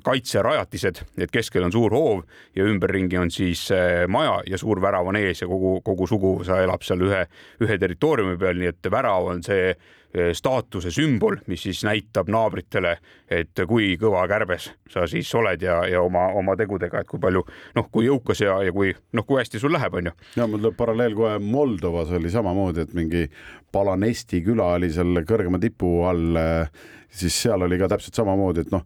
[0.04, 2.24] kaitserajatised, et keskel on suur hoov
[2.56, 3.66] ja ümberringi on siis
[4.09, 7.24] maja ja suur värav on ees ja kogu, kogu suguvõsa elab seal ühe,
[7.64, 10.00] ühe territooriumi peal, nii et värav on see Eh,
[10.35, 12.96] staatuse sümbol, mis siis näitab naabritele,
[13.31, 17.44] et kui kõva kärbes sa siis oled ja, ja oma, oma tegudega, et kui palju
[17.77, 20.14] noh, kui jõukas ja, ja kui noh, kui hästi sul läheb, onju.
[20.37, 23.27] ja mul tuleb paralleel kohe Moldovas oli samamoodi, et mingi
[23.70, 26.40] Palanesti küla oli seal kõrgema tipu all
[27.11, 28.85] siis seal oli ka täpselt samamoodi, et noh,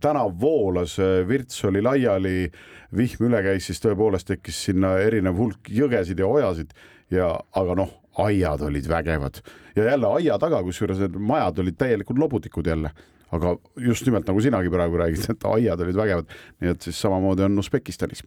[0.00, 0.96] tänav voolas,
[1.28, 2.50] virts oli laiali,
[2.96, 6.74] vihm üle käis, siis tõepoolest tekkis sinna erinev hulk jõgesid ja ojasid
[7.10, 7.92] ja aga noh,
[8.24, 9.42] aiad olid vägevad.
[9.76, 12.90] Ja jälle aia taga, kusjuures need majad olid täielikult lobutikud jälle,
[13.36, 17.44] aga just nimelt nagu sinagi praegu räägid, et aiad olid vägevad, nii et siis samamoodi
[17.46, 18.24] on Usbekistanis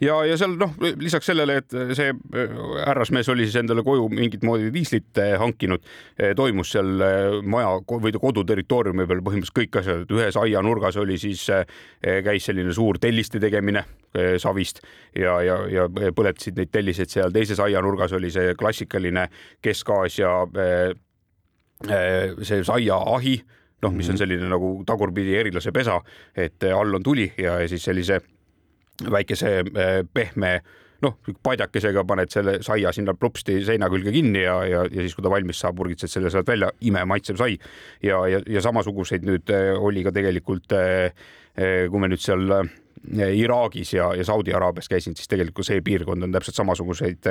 [0.00, 2.54] ja, ja seal noh, lisaks sellele, et see äh,
[2.86, 5.84] härrasmees oli siis endale koju mingit moodi diislit äh, hankinud,
[6.16, 7.04] äh, toimus seal
[7.42, 11.46] maja või kodu territooriumi peal põhimõtteliselt kõik asjad, ühes aianurgas oli siis,
[12.00, 13.84] käis selline suur telliste tegemine
[14.42, 14.80] savist
[15.16, 19.28] ja, ja, ja põletasid neid telliseid seal, teises aianurgas oli see klassikaline
[19.62, 20.32] Kesk-Aasia
[21.80, 23.36] see saiaahi
[23.80, 24.20] noh, mis on mhm.
[24.20, 26.00] selline nagu tagurpidi erilase pesa,
[26.36, 28.20] et all on tuli ja, ja siis sellise
[29.08, 30.60] väikese äh, pehme
[31.04, 35.24] noh, padjakesega paned selle saia sinna plopsti seina külge kinni ja, ja, ja siis, kui
[35.24, 37.56] ta valmis saab, purgitsed selle sealt välja, imemaitsev sai.
[38.04, 41.10] ja, ja, ja samasuguseid nüüd äh, oli ka tegelikult, äh,
[41.90, 42.46] kui me nüüd seal
[43.10, 47.28] Iraagis ja, ja Saudi Araabias käisin, siis tegelikult see piirkond on täpselt samasuguseid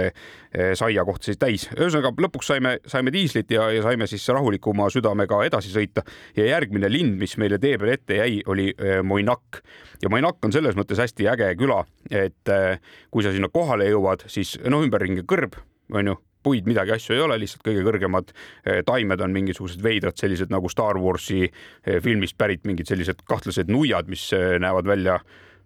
[0.79, 1.67] saiakohtasid täis.
[1.75, 6.01] ühesõnaga lõpuks saime, saime diislit ja, ja saime siis rahulikuma südamega edasi sõita.
[6.37, 8.71] Ja järgmine linn, mis meile tee peal ette jäi, oli
[9.05, 9.61] Moinak.
[10.01, 12.79] Ja Mainak on selles mõttes hästi äge küla, et äh,
[13.11, 15.57] kui sa sinna kohale jõuad, siis noh, ümberringi kõrb,
[15.91, 20.53] onju puid, midagi asju ei ole, lihtsalt kõige kõrgemad äh, taimed on mingisugused veidrad, sellised
[20.53, 25.19] nagu Star Warsi äh, filmist pärit mingid sellised kahtlased nuiad, mis näevad välja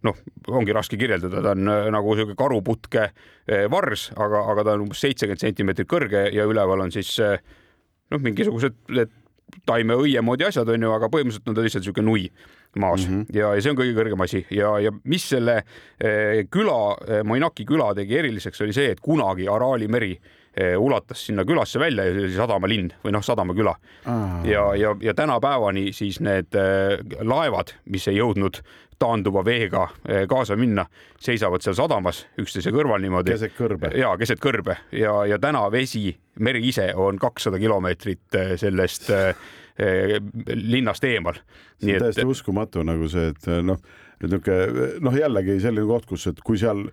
[0.03, 0.19] noh,
[0.51, 3.09] ongi raske kirjeldada, ta on nagu sihuke karuputke
[3.71, 8.75] vars, aga, aga ta on umbes seitsekümmend sentimeetrit kõrge ja üleval on siis noh, mingisugused
[9.69, 12.27] taimeõie moodi asjad onju, aga põhimõtteliselt on ta lihtsalt sihuke nui
[12.79, 13.35] maas mm -hmm.
[13.37, 15.59] ja, ja see on kõige kõrgem asi ja, ja mis selle
[16.49, 16.79] küla,
[17.23, 20.17] Mainaki küla tegi eriliseks, oli see, et kunagi Araali meri
[20.77, 23.71] ulatas sinna külasse välja ja see oli sadamalinn või noh, sadamaküla
[24.05, 24.43] ah..
[24.45, 26.53] ja, ja, ja tänapäevani siis need
[27.25, 28.59] laevad, mis ei jõudnud
[29.01, 29.87] taanduva veega
[30.29, 30.85] kaasa minna,
[31.19, 33.33] seisavad seal sadamas üksteise kõrval niimoodi.
[33.33, 33.89] keset kõrbe.
[33.97, 39.09] ja keset kõrbe ja, ja täna vesi, meri ise on kakssada kilomeetrit sellest
[39.73, 40.19] Eh,
[40.53, 41.39] linnast eemal.
[41.81, 42.29] see on täiesti et...
[42.29, 43.79] uskumatu nagu see, et noh,
[44.21, 46.83] et niisugune noh, jällegi selline koht, kus, et kui seal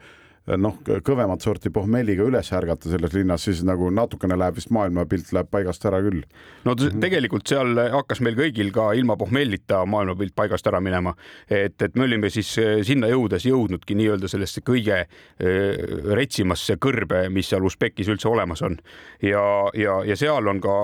[0.46, 5.50] noh, kõvemat sorti pohmelliga üles ärgata selles linnas, siis nagu natukene läheb vist maailmapilt läheb
[5.53, 6.22] paigast ära küll.
[6.64, 11.12] no tegelikult seal hakkas meil kõigil ka ilma pohmellita maailmapilt paigast ära minema,
[11.46, 15.85] et, et me olime siis eh, sinna jõudes jõudnudki nii-öelda sellesse kõige eh,
[16.16, 18.79] retsimasse kõrbe, mis seal Usbekis üldse olemas on.
[19.22, 19.44] ja,
[19.76, 20.76] ja, ja seal on ka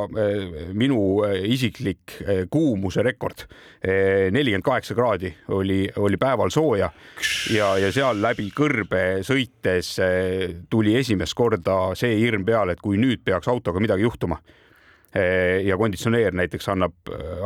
[0.77, 1.01] minu
[1.49, 2.19] isiklik
[2.51, 3.47] kuumuse rekord.
[3.83, 6.91] nelikümmend kaheksa kraadi oli, oli päeval sooja
[7.55, 12.81] ja, ja seal läbi kõrbe sõit sõites eh, tuli esimest korda see hirm peale, et
[12.83, 14.39] kui nüüd peaks autoga midagi juhtuma
[15.15, 16.95] eh, ja konditsioneer näiteks annab,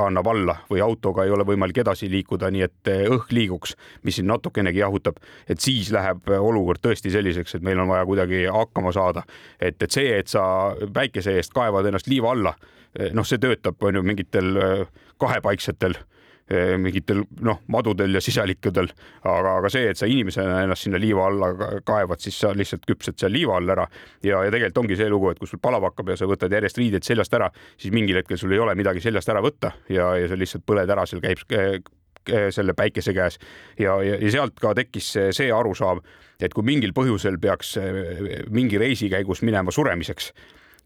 [0.00, 4.16] annab alla või autoga ei ole võimalik edasi liikuda, nii et eh, õhk liiguks, mis
[4.16, 8.92] sind natukenegi jahutab, et siis läheb olukord tõesti selliseks, et meil on vaja kuidagi hakkama
[8.92, 9.22] saada.
[9.60, 12.54] et, et see, et sa päikese eest kaevad ennast liiva alla,
[13.14, 14.56] noh, see töötab, on ju mingitel
[15.20, 15.94] kahepaiksetel
[16.50, 18.88] mingitel noh, madudel ja sisalikudel,
[19.22, 21.50] aga, aga see, et sa inimesena ennast sinna liiva alla
[21.86, 23.86] kaevad, siis sa lihtsalt küpsed seal liiva all ära.
[24.26, 26.80] Ja, ja tegelikult ongi see lugu, et kui sul palav hakkab ja sa võtad järjest
[26.80, 30.30] riided seljast ära, siis mingil hetkel sul ei ole midagi seljast ära võtta ja, ja
[30.30, 31.46] sa lihtsalt põled ära, seal käib
[32.52, 33.38] selle päikese käes.
[33.78, 36.02] Ja, ja, ja sealt ka tekkis see, see arusaam,
[36.40, 37.76] et kui mingil põhjusel peaks
[38.50, 40.32] mingi reisi käigus minema suremiseks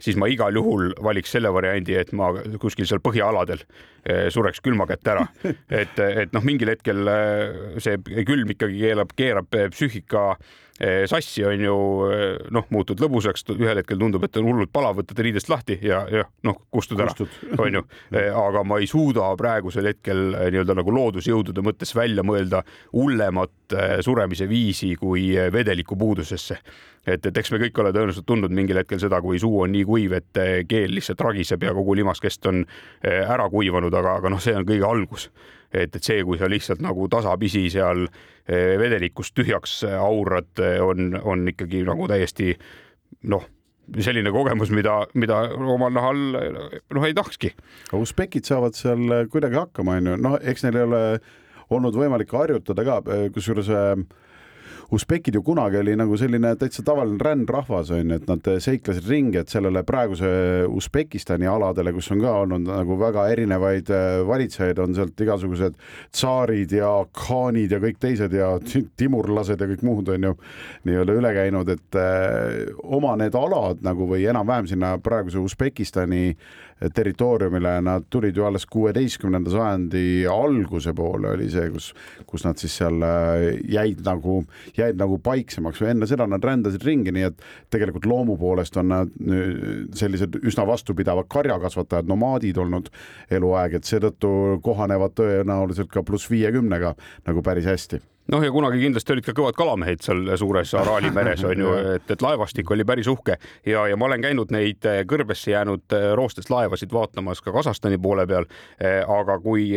[0.03, 2.31] siis ma igal juhul valiks selle variandi, et ma
[2.61, 5.27] kuskil seal põhjaaladel eh, sureks külma kätte ära.
[5.83, 10.35] et, et noh, mingil hetkel eh, see külm ikkagi keelab, keerab eh, psüühika
[11.07, 11.75] sassi on ju
[12.51, 16.25] noh, muutud lõbusaks, ühel hetkel tundub, et on hullult palav, võtad riidest lahti ja, ja
[16.47, 17.15] noh, kustud ära,
[17.63, 17.85] on ju.
[18.41, 24.97] aga ma ei suuda praegusel hetkel nii-öelda nagu loodusjõudude mõttes välja mõelda hullemat suremise viisi
[24.99, 26.59] kui vedeliku puudusesse
[27.07, 29.85] et, et eks me kõik ole tõenäoliselt tundnud mingil hetkel seda, kui suu on nii
[29.89, 32.65] kuiv, et keel lihtsalt ragiseb ja kogu limaskest on
[33.05, 35.29] ära kuivanud, aga, aga noh, see on kõige algus.
[35.75, 40.53] Et, et see, kui sa lihtsalt nagu tasapisi seal eh, vedelikust tühjaks aurad,
[40.85, 42.55] on, on ikkagi nagu täiesti
[43.31, 43.45] noh
[44.01, 47.51] selline kogemus, mida, mida omal nahal noh, ei tahakski.
[47.93, 51.03] Usbekid saavad seal kuidagi hakkama, onju, noh, eks neil ei ole
[51.75, 53.01] olnud võimalik harjutada ka,
[53.35, 53.93] kusjuures äh,
[54.93, 59.39] usbekid ju kunagi oli nagu selline täitsa tavaline rändrahvas on ju, et nad seiklesid ringi,
[59.41, 60.29] et sellele praeguse
[60.69, 65.79] Usbekistani aladele, kus on ka olnud nagu väga erinevaid äh, valitsejaid, on sealt igasugused
[66.13, 68.55] tsaarid ja khaanid ja kõik teised ja
[68.99, 70.35] timurlased ja kõik muud on ju
[70.89, 76.35] nii-öelda üle käinud, et äh, oma need alad nagu või enam-vähem sinna praeguse Usbekistani
[76.95, 81.93] territooriumile, nad tulid ju alles kuueteistkümnenda sajandi alguse poole oli see, kus,
[82.27, 84.43] kus nad siis seal äh, jäid nagu,
[84.79, 88.91] jäid nagu paiksemaks või enne seda nad rändasid ringi, nii et tegelikult loomu poolest on
[88.93, 89.53] nad äh,
[89.97, 92.91] sellised üsna vastupidavad karjakasvatajad, nomaadid olnud
[93.35, 94.33] eluaeg, et seetõttu
[94.65, 96.95] kohanevad tõenäoliselt ka pluss viiekümnega
[97.29, 101.45] nagu päris hästi noh, ja kunagi kindlasti olid ka kõvad kalamehed seal suures Araali meres
[101.47, 105.03] on ju, et, et laevastik oli päris uhke ja, ja ma olen käinud neid eh,
[105.09, 108.47] kõrbesse jäänud eh, roostest laevasid vaatamas ka Kasahstani poole peal.
[108.81, 109.69] Eh, aga kui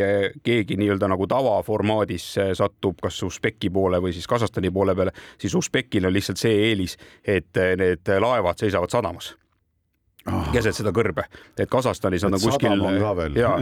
[0.43, 6.07] keegi nii-öelda nagu tavaformaadis satub kas Usbeki poole või siis Kasahstani poole peale, siis Usbekil
[6.07, 9.33] on lihtsalt see eelis, et need laevad seisavad sadamas
[10.31, 10.49] oh.
[10.53, 11.25] keset seda kõrbe,
[11.57, 12.83] et Kasahstanis nad on kuskil
[13.37, 13.53] ja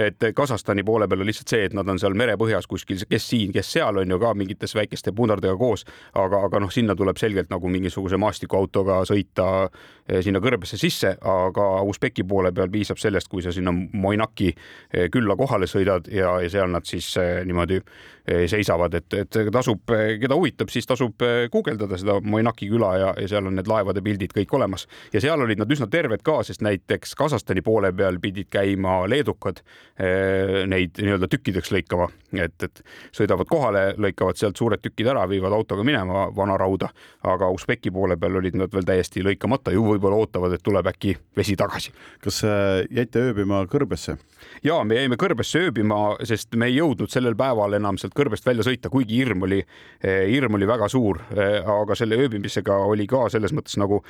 [0.00, 3.52] et Kasahstani poole peal on lihtsalt see, et nad on seal merepõhjas kuskil, kes siin,
[3.54, 5.84] kes seal on ju ka mingites väikeste punardega koos,
[6.20, 11.68] aga, aga noh, sinna tuleb selgelt nagu mingisuguse maastikuautoga sõita eh, sinna kõrbesse sisse, aga
[11.84, 16.52] Usbeki poole peal piisab sellest, kui sa sinna Moinaki eh, külla kohale sõidad ja, ja
[16.52, 17.80] seal nad siis eh, niimoodi
[18.24, 21.20] seisavad, et, et tasub, keda huvitab, siis tasub
[21.52, 24.86] guugeldada seda Moinaki küla ja, ja seal on need laevade pildid kõik olemas.
[25.12, 29.04] Ja seal olid nad üsna terved terved ka, sest näiteks Kasahstani poole peal pidid käima
[29.08, 29.60] leedukad
[29.98, 32.82] eh, neid nii-öelda tükkideks lõikama, et, et
[33.14, 36.90] sõidavad kohale, lõikavad sealt suured tükid ära, viivad autoga minema vana rauda,
[37.22, 41.16] aga Usbeki poole peal olid nad veel täiesti lõikamata, ju võib-olla ootavad, et tuleb äkki
[41.36, 41.92] vesi tagasi.
[42.22, 42.42] kas
[42.90, 44.16] jäite ööbima kõrbesse?
[44.64, 48.64] ja me jäime kõrbesse ööbima, sest me ei jõudnud sellel päeval enam sealt kõrbest välja
[48.66, 49.62] sõita, kuigi hirm oli,
[50.02, 54.02] eh, hirm oli väga suur, eh, aga selle ööbimisega oli ka selles mõttes nagu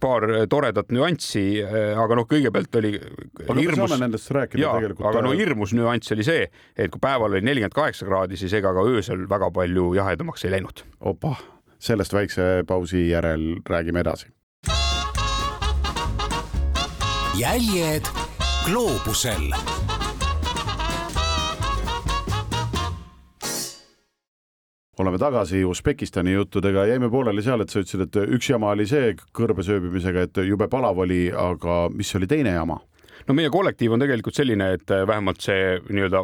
[0.00, 2.92] paar toredat toredat nüanssi, äh, aga noh, kõigepealt oli.
[2.98, 5.08] aga hirmus, me saame nendest rääkida jaa, tegelikult.
[5.10, 6.46] aga no hirmus nüanss oli see,
[6.76, 10.54] et kui päeval oli nelikümmend kaheksa kraadi, siis ega ka öösel väga palju jahedamaks ei
[10.54, 10.84] läinud.
[11.00, 11.34] opa,
[11.82, 14.30] sellest väikse pausi järel räägime edasi.
[17.32, 18.06] jäljed
[18.68, 19.50] gloobusel
[25.02, 29.12] oleme tagasi Usbekistani juttudega, jäime pooleli seal, et sa ütlesid, et üks jama oli see
[29.36, 32.80] kõrbes ööbimisega, et jube palav oli, aga mis oli teine jama?
[33.28, 36.22] no meie kollektiiv on tegelikult selline, et vähemalt see nii-öelda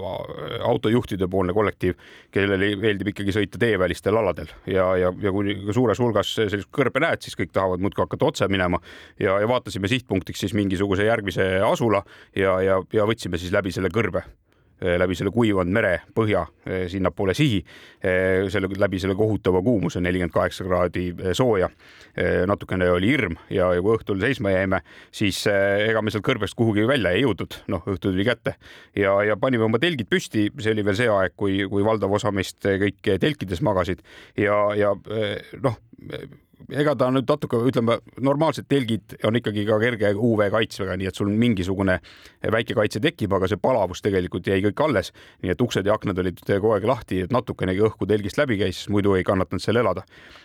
[0.67, 1.95] autojuhtide poolne kollektiiv,
[2.35, 4.51] kellele meeldib ikkagi sõita teevälistel aladel.
[4.67, 8.51] Ja, ja, ja kui suures hulgas sellist kõrbe näed, siis kõik tahavad muudkui hakata otse
[8.51, 8.83] minema.
[9.21, 12.03] Ja, ja vaatasime sihtpunktiks siis mingisuguse järgmise asula
[12.37, 14.27] ja, ja, ja võtsime siis läbi selle kõrbe.
[14.27, 14.38] Eh,
[14.81, 17.59] läbi selle kuivanud merepõhja eh, sinnapoole sihi,
[18.03, 21.71] eh, selle läbi selle kohutava kuumuse, nelikümmend kaheksa kraadi sooja.
[22.47, 24.81] natukene oli hirm ja, ja kui õhtul seisma jäime,
[25.15, 28.57] siis ega me sealt kõrbest kuhugi välja ei jõudnud, noh, õhtu tuli kätte.
[28.97, 32.33] Ja, ja panime oma telgid püsti, see oli veel see aeg, kui, kui valdav osa
[32.35, 34.03] meist kõik telkides magasid.
[34.35, 34.97] Ja, ja
[35.63, 35.79] noh
[36.67, 41.19] ega ta nüüd natuke, ütleme, normaalsed telgid on ikkagi ka kerge UV kaitsega, nii et
[41.19, 41.99] sul mingisugune
[42.53, 45.13] väike kaitse tekib, aga see palavus tegelikult jäi kõik alles.
[45.43, 48.85] nii et uksed ja aknad olid kogu aeg lahti, et natukenegi õhku telgist läbi käis,
[48.91, 50.03] muidu ei kannatanud seal elada.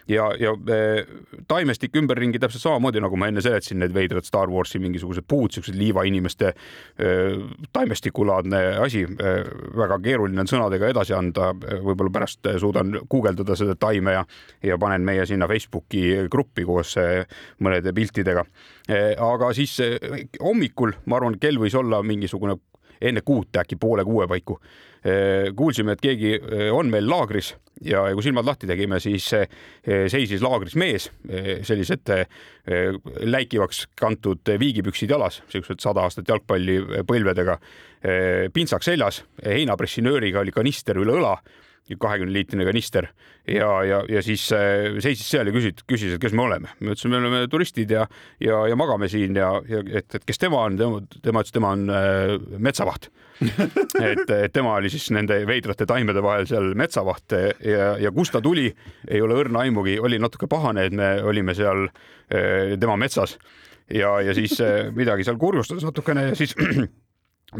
[0.08, 1.06] ja, ja e,
[1.47, 5.76] taimestik ümberringi täpselt samamoodi, nagu ma enne seletasin, need veidrad Star Warsi mingisugused puud, siuksed
[5.76, 7.13] liivainimeste e,
[7.73, 9.34] taimestikulaadne asi e,.
[9.73, 14.23] väga keeruline on sõnadega edasi anda, võib-olla pärast suudan guugeldada seda taime ja,
[14.63, 17.23] ja panen meie sinna Facebooki gruppi koos eh,
[17.63, 18.45] mõnede piltidega.
[18.87, 19.97] Eh, aga siis eh,
[20.41, 22.57] hommikul, ma arvan, kell võis olla mingisugune
[23.03, 24.59] enne kuut äkki poole kuue paiku.
[25.59, 26.29] kuulsime, et keegi
[26.71, 27.49] on meil laagris
[27.83, 29.25] ja, ja kui silmad lahti tegime, siis
[29.83, 31.09] seisis laagris mees,
[31.67, 32.13] sellised
[33.27, 37.58] läikivaks kantud viigipüksid jalas, siuksed sada aastat jalgpalli põlvedega,
[38.56, 41.35] pintsak seljas, heinapressinööriga oli kanister üle õla
[42.00, 43.10] kahekümne liitrine kanister.
[43.48, 46.71] Ja, ja, ja siis äh, seisis seal ja küsis, küsis, et kes me oleme.
[46.79, 48.06] me ütlesime, me oleme turistid ja,
[48.40, 51.73] ja, ja magame siin ja, ja et, et kes tema on, tema, tema ütles, tema
[51.75, 53.12] on äh, metsavaht.
[53.44, 57.34] Et, et tema oli siis nende veidrate taimede vahel seal metsavaht
[57.65, 58.67] ja, ja kust ta tuli,
[59.10, 63.36] ei ole õrna aimugi, oli natuke pahane, et me olime seal äh, tema metsas.
[63.92, 66.56] Ja, ja siis äh, midagi seal kurjustas natukene ja siis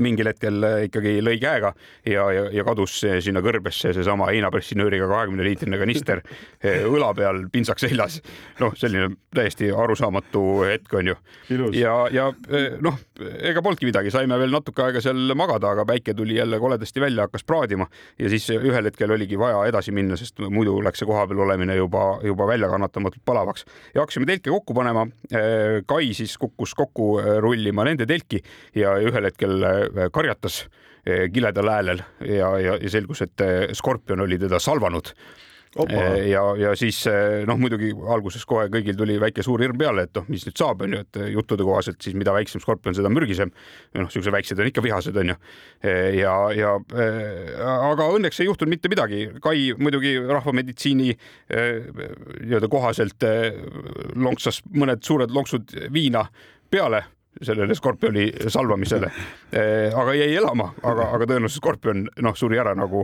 [0.02, 1.74] mingil hetkel äh, ikkagi lõi käega
[2.08, 7.82] ja, ja, ja kadus sinna kõrbesse seesama heinapressinööriga kahekümne liitrine kanister äh, õla peal, pintsak
[7.84, 8.20] seljas.
[8.62, 11.18] noh, selline täiesti arusaamatu hetk on ju.
[11.78, 13.00] ja, ja äh, noh,
[13.42, 17.28] ega polnudki midagi, saime veel natuke aega seal magada, aga päike tuli jälle koledasti välja,
[17.28, 17.88] hakkas praadima
[18.20, 22.20] ja siis ühel hetkel oligi vaja edasi minna, sest muidu läks see kohapeal olemine juba,
[22.26, 25.06] juba väljakannatamatult palavaks ja hakkasime telke kokku panema.
[25.88, 27.08] Kai siis kukkus kokku
[27.44, 28.40] rullima nende telki
[28.78, 29.66] ja ühel hetkel
[30.14, 30.64] karjatas
[31.08, 35.14] äh, kiledal häälel ja, ja, ja selgus, et äh, skorpion oli teda salvanud
[35.74, 36.02] Opa.
[36.30, 37.00] ja, ja siis
[37.50, 40.84] noh, muidugi alguses kohe kõigil tuli väike suur hirm peale, et noh, mis nüüd saab,
[40.86, 43.50] onju, et juttude kohaselt siis mida väiksem skorpion, seda mürgisem.
[43.98, 45.34] noh, siuksed väiksed on ikka vihased, onju.
[46.20, 46.76] ja, ja
[47.90, 49.24] aga õnneks ei juhtunud mitte midagi.
[49.42, 51.10] Kai muidugi rahvameditsiini
[51.50, 53.26] nii-öelda kohaselt
[54.14, 56.28] lonksas mõned suured lonksud viina
[56.70, 57.02] peale
[57.42, 59.12] sellele skorpioni salvamisele.
[59.52, 63.04] Eh, aga jäi elama, aga, aga tõenäoliselt skorpion noh, suri ära nagu,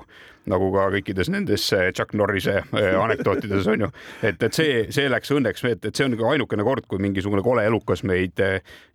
[0.50, 3.90] nagu ka kõikides nendes eh, Chuck Norrise eh, anekdootides on ju.
[4.26, 7.66] et, et see, see läks õnneks, et, et see on ainukene kord, kui mingisugune kole
[7.66, 8.42] elukas meid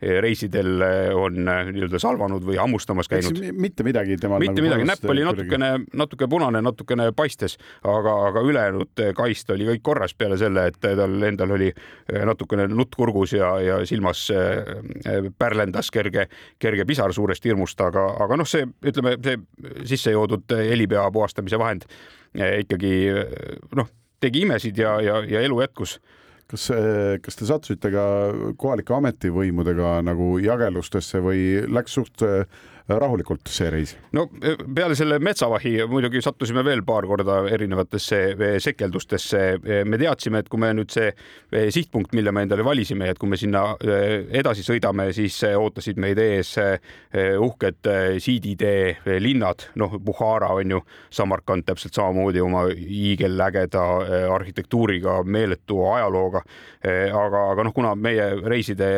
[0.00, 0.82] reisidel
[1.18, 3.38] on nii-öelda salvanud või hammustamas käinud.
[3.58, 4.42] mitte midagi temal.
[4.42, 9.68] mitte nagu midagi, näpp oli natukene, natuke punane, natukene paistes, aga, aga ülejäänud kaist oli
[9.72, 11.70] kõik korras peale selle, et tal endal oli
[12.30, 14.26] natukene nutt kurgus ja, ja silmas
[15.38, 16.26] pärlendas kerge,
[16.62, 19.38] kerge pisar suurest hirmust, aga, aga noh, see ütleme, see
[19.94, 21.86] sisse joodud helipea puhastamise vahend
[22.34, 22.92] eh, ikkagi
[23.78, 23.88] noh,
[24.22, 25.98] tegi imesid ja, ja, ja elu jätkus.
[26.44, 26.66] Kas,
[27.24, 28.02] kas te sattusite ka
[28.60, 32.20] kohalike ametivõimudega nagu jagelustesse või läks suht
[32.88, 33.94] rahulikult see reis?
[34.12, 39.42] no e, peale selle metsavahi muidugi sattusime veel paar korda erinevatesse e, sekeldustesse.
[39.64, 41.08] E, me teadsime, et kui me nüüd see
[41.72, 43.62] sihtpunkt, mille me endale valisime, et kui me sinna
[44.34, 46.54] edasi sõidame, siis ootasid meid ees
[47.40, 47.88] uhked
[48.22, 50.80] siiditee linnad, noh, Buhara on ju,
[51.14, 53.84] Samarkand täpselt samamoodi oma hiigelägeda
[54.34, 56.42] arhitektuuriga, meeletu ajalooga.
[56.84, 58.90] aga, aga noh, kuna meie reiside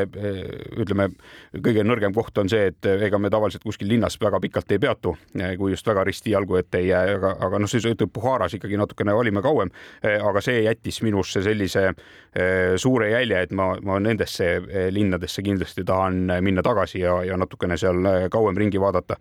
[0.77, 1.11] ütleme,
[1.53, 4.79] kõige nõrgem koht on see, et ega me tavaliselt kus kuskil linnas väga pikalt ei
[4.79, 5.17] peatu,
[5.59, 8.77] kui just väga risti jalgu ette ei jää, aga, aga noh, siis ütleb Puharas ikkagi
[8.77, 9.71] natukene olime kauem.
[10.03, 15.85] aga see jättis minusse sellise eh, suure jälje, et ma, ma nendesse eh, linnadesse kindlasti
[15.85, 19.17] tahan minna tagasi ja, ja natukene seal eh, kauem ringi vaadata.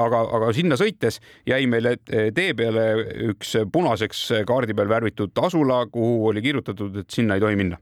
[0.00, 2.86] aga, aga sinna sõites jäi meile tee peale
[3.30, 7.78] üks punaseks kaardi peal värvitud asula, kuhu oli kirjutatud, et sinna ei tohi minna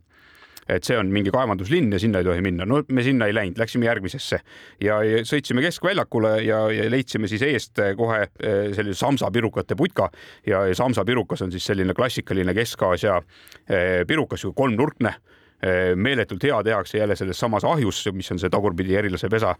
[0.76, 2.66] et see on mingi kaevanduslinn ja sinna ei tohi minna.
[2.68, 4.40] no me sinna ei läinud, läksime järgmisesse
[4.82, 10.10] ja sõitsime keskväljakule ja, ja leidsime siis eest kohe eh, sellise samsapirukate putka
[10.46, 13.20] ja, ja samsapirukas on siis selline klassikaline Kesk-Aasia
[13.68, 18.96] eh, pirukas, kolmnurkne eh, meeletult hea tehakse jälle selles samas ahjus, mis on see tagurpidi
[18.98, 19.56] erilase pesa.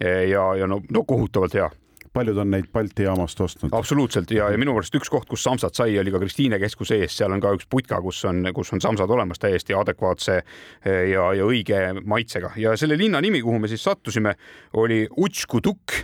[0.00, 1.70] ja, ja no, no kohutavalt hea
[2.14, 3.72] paljud on neid Balti jaamast ostnud.
[3.74, 7.16] absoluutselt ja, ja minu meelest üks koht, kus samsad sai, oli ka Kristiine keskuse ees,
[7.18, 11.30] seal on ka üks putka, kus on, kus on samsad olemas täiesti adekvaatse eh, ja,
[11.34, 14.36] ja õige maitsega ja selle linna nimi, kuhu me siis sattusime,
[14.80, 15.98] oli Utskuduk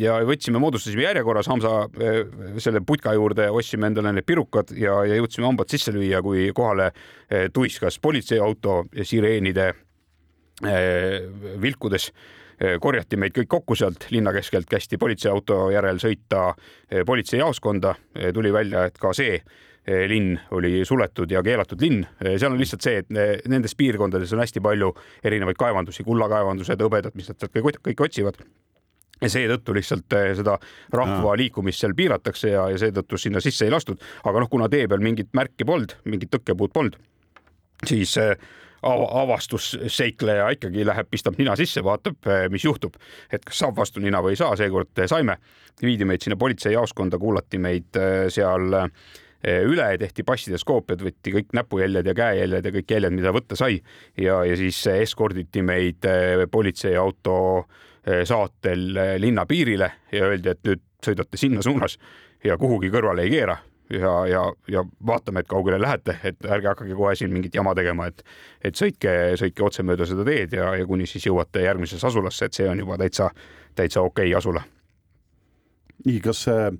[0.00, 2.22] ja võtsime, moodustasime järjekorras Hamsa eh,
[2.62, 6.90] selle putka juurde, ostsime endale need pirukad ja, ja jõudsime hambad sisse lüüa, kui kohale
[6.90, 9.72] eh, tuiskas politseiauto sireenide
[10.60, 12.10] vilkudes
[12.80, 16.50] korjati meid kõik kokku sealt linna keskelt, kästi politseiauto järel sõita
[17.06, 17.94] politseijaoskonda,
[18.36, 19.38] tuli välja, et ka see
[20.10, 22.04] linn oli suletud ja keelatud linn.
[22.36, 24.92] seal on lihtsalt see, et nendes piirkondades on hästi palju
[25.24, 28.42] erinevaid kaevandusi, kullakaevandused, hõbedad, mis nad sealt kõik, kõik otsivad
[29.20, 30.56] ja seetõttu lihtsalt seda
[30.94, 34.00] rahva liikumist seal piiratakse ja, ja seetõttu sinna sisse ei lastud.
[34.24, 36.96] aga noh, kuna tee peal mingit märki polnud, mingit tõkkepuud polnud,
[37.86, 38.16] siis
[38.82, 42.96] avastusseikleja ikkagi läheb, pistab nina sisse, vaatab, mis juhtub,
[43.32, 44.56] et kas saab vastu nina või ei saa.
[44.56, 45.36] seekord saime,
[45.82, 48.00] viidi meid sinna politseijaoskonda, kuulati meid
[48.32, 48.72] seal
[49.40, 53.80] üle, tehti passides koopiad, võeti kõik näpujäljed ja käejäljed ja kõik jäljed, mida võtta sai.
[54.16, 56.04] Ja, ja siis eskorditi meid
[56.50, 57.38] politseiauto
[58.24, 58.84] saatel
[59.20, 61.98] linna piirile ja öeldi, et nüüd sõidate sinna suunas
[62.44, 63.56] ja kuhugi kõrvale ei keera
[63.90, 68.06] ja, ja, ja vaatame, et kaugele lähete, et ärge hakake kohe siin mingit jama tegema,
[68.10, 68.22] et,
[68.64, 72.58] et sõitke, sõitke otse mööda seda teed ja, ja kuni siis jõuate järgmisesse asulasse, et
[72.58, 73.30] see on juba täitsa,
[73.78, 74.64] täitsa okei okay asula.
[76.06, 76.70] nii, kas see,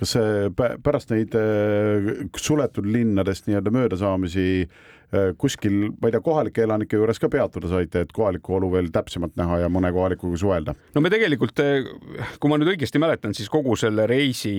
[0.00, 1.36] kas see pärast neid
[2.36, 4.48] suletud linnadest nii-öelda möödasaamisi
[5.38, 9.36] kuskil, ma ei tea, kohalike elanike juures ka peatuda saite, et kohalikku olu veel täpsemalt
[9.38, 10.74] näha ja mõne kohalikuga suhelda?
[10.94, 11.60] no me tegelikult,
[12.40, 14.54] kui ma nüüd õigesti mäletan, siis kogu selle reisi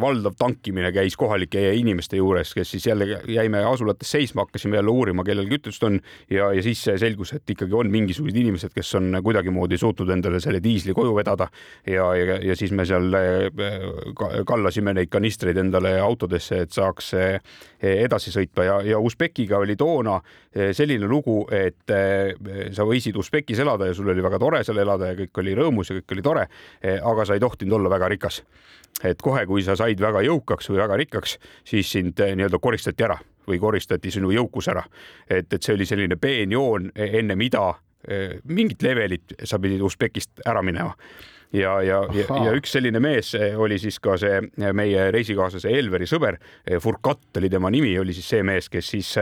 [0.00, 5.24] valdav tankimine käis kohalike inimeste juures, kes siis jälle jäime asulates seisma, hakkasime jälle uurima,
[5.26, 6.00] kellel kütust on
[6.30, 10.62] ja, ja siis selgus, et ikkagi on mingisugused inimesed, kes on kuidagimoodi suutnud endale selle
[10.64, 11.48] diisli koju vedada
[11.86, 13.10] ja, ja, ja siis me seal
[14.46, 17.12] kallasime neid kanistreid endale autodesse, et saaks
[17.84, 20.16] edasi sõitma ja, ja Usbekiga oli toona
[20.72, 21.90] selline lugu, et
[22.72, 25.90] sa võisid Usbekis elada ja sul oli väga tore seal elada ja kõik oli rõõmus
[25.90, 26.46] ja kõik oli tore,
[26.82, 28.42] aga sa ei tohtinud olla väga rikas.
[29.04, 33.18] et kohe, kui sa said väga jõukaks või väga rikkaks, siis sind nii-öelda koristati ära
[33.48, 34.84] või koristati sinu jõukus ära.
[35.28, 37.74] et, et see oli selline peenjoon, enne mida
[38.44, 40.94] mingit levelit sa pidid Usbekist ära minema
[41.52, 44.40] ja, ja, ja, ja üks selline mees oli siis ka see
[44.72, 46.38] meie reisikaaslase Elveri sõber,
[46.80, 49.12] Furkat oli tema nimi, oli siis see mees, kes siis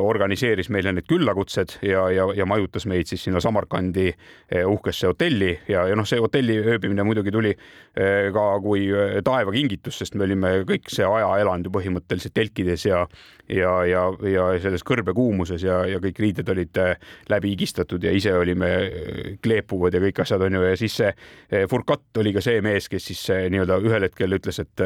[0.00, 4.06] organiseeris meile need küllakutsed ja, ja, ja majutas meid siis sinna Samarkandi
[4.64, 5.50] uhkesse hotelli.
[5.68, 7.52] Ja, ja noh, see hotelli ööbimine muidugi tuli
[7.92, 8.86] ka kui
[9.24, 13.04] taevakingitus, sest me olime kõik see aja elanud ju põhimõtteliselt telkides ja
[13.52, 16.78] ja, ja, ja selles kõrbekuumuses ja, ja kõik riided olid
[17.28, 18.70] läbi higistatud ja ise olime
[19.44, 20.62] kleepuvad ja kõik asjad on ju.
[20.64, 21.12] Ja siis see
[21.68, 24.82] Furkat oli ka see mees, kes siis nii-öelda ühel hetkel ütles, et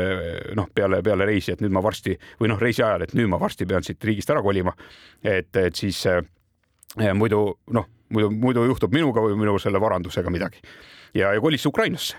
[0.58, 3.38] noh, peale, peale reisi, et nüüd ma varsti või noh, reisi ajal, et nüüd ma
[3.38, 4.74] varsti pean siit riigist ära kolima.
[5.22, 10.62] et, et siis eh, muidu noh, muidu, muidu juhtub minuga või minu selle varandusega midagi
[11.14, 12.18] ja, ja kolis Ukrainasse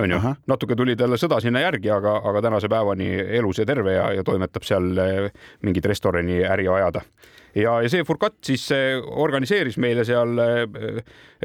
[0.00, 0.18] onju,
[0.50, 4.24] natuke tuli talle sõda sinna järgi, aga, aga tänase päevani elus ja terve ja, ja
[4.26, 4.90] toimetab seal
[5.62, 7.04] mingit restorani äri ajada.
[7.54, 8.66] ja, ja see Furkat siis
[9.06, 10.34] organiseeris meile seal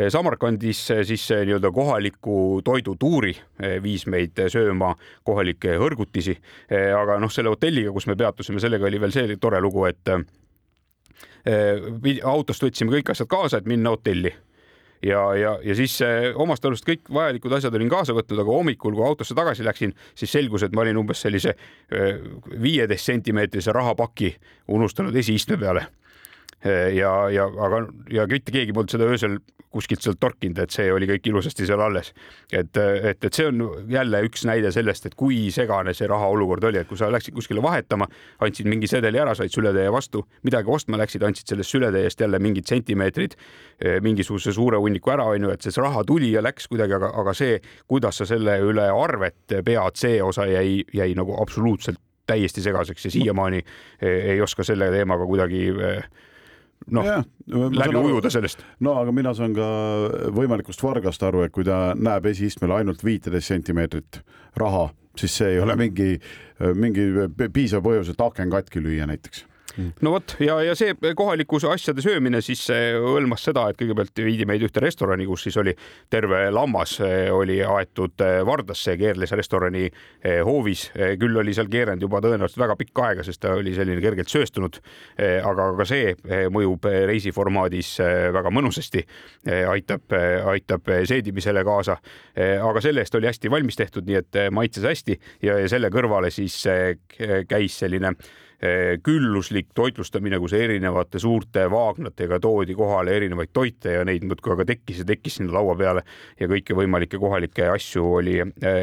[0.10, 3.36] Samarkandis siis nii-öelda kohaliku toidutuuri,
[3.84, 6.38] viis meid sööma kohalikke hõrgutisi.
[6.72, 10.16] aga noh, selle hotelliga, kus me peatusime, sellega oli veel see tore lugu, et
[12.26, 14.34] autost võtsime kõik asjad kaasa, et minna hotelli
[15.06, 16.00] ja, ja, ja siis
[16.36, 20.32] omast arust kõik vajalikud asjad olin kaasa võtnud, aga hommikul, kui autosse tagasi läksin, siis
[20.32, 21.56] selgus, et ma olin umbes sellise
[22.62, 24.34] viieteist sentimeetrise rahapaki
[24.76, 25.88] unustanud esiistme peale
[26.66, 29.40] ja, ja aga, ja mitte keegi polnud seda öösel
[29.70, 32.12] kuskilt sealt torkinud, et see oli kõik ilusasti seal alles.
[32.52, 36.64] et, et, et see on jälle üks näide sellest, et kui segane see raha olukord
[36.72, 38.08] oli, et kui sa läksid kuskile vahetama,
[38.46, 42.70] andsid mingi sedeli ära, said sületäie vastu, midagi ostma läksid, andsid sellest sületäiest jälle mingid
[42.70, 43.38] sentimeetrid,
[44.02, 47.60] mingisuguse suure hunniku ära, onju, et see raha tuli ja läks kuidagi, aga, aga see,
[47.88, 53.12] kuidas sa selle üle arvet pead, see osa jäi, jäi nagu absoluutselt täiesti segaseks ja
[53.12, 53.62] siiamaani
[54.06, 55.64] ei oska selle teemaga kuidagi
[56.96, 57.10] noh,
[57.76, 58.64] läbi ujuda sellest.
[58.80, 59.68] no aga mina saan ka
[60.36, 64.22] võimalikust vargast aru, et kui ta näeb esiistmel ainult viiteist sentimeetrit
[64.60, 66.16] raha, siis see ei ole mingi,
[66.76, 67.10] mingi
[67.54, 69.49] piisav põhjus, et aken katki lüüa näiteks
[70.02, 74.64] no vot ja, ja see kohaliku asjade söömine siis hõlmas seda, et kõigepealt viidi meid
[74.66, 75.76] ühte restorani, kus siis oli
[76.10, 76.98] terve lammas
[77.34, 80.90] oli aetud Vardasse, keerles restorani eh, hoovis.
[81.20, 84.80] küll oli seal keeranud juba tõenäoliselt väga pikka aega, sest ta oli selline kergelt sööstunud.
[85.20, 89.06] aga ka see eh, mõjub reisiformaadis eh, väga mõnusasti,
[89.70, 90.14] aitab,
[90.52, 91.98] aitab seedimisele kaasa.
[92.70, 96.62] aga selle eest oli hästi valmis tehtud, nii et maitses hästi ja selle kõrvale siis
[97.50, 98.14] käis selline
[99.04, 105.00] külluslik toitlustamine, kus erinevate suurte vaagnatega toodi kohale erinevaid toite ja neid muudkui aga tekkis
[105.00, 106.04] ja tekkis sinna laua peale
[106.40, 108.36] ja kõiki võimalikke kohalikke asju oli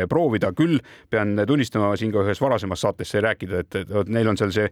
[0.09, 0.53] proovida.
[0.57, 0.79] küll
[1.11, 4.71] pean tunnistama siin ka ühes varasemas saates sai rääkida, et, et neil on seal see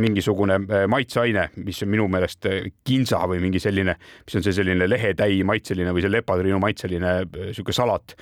[0.00, 0.56] mingisugune
[0.88, 2.48] maitseaine, mis on minu meelest
[2.84, 7.16] kinsa või mingi selline, mis on see selline lehetäi maitseline või see lepatriinu maitseline
[7.52, 8.16] sihuke salat,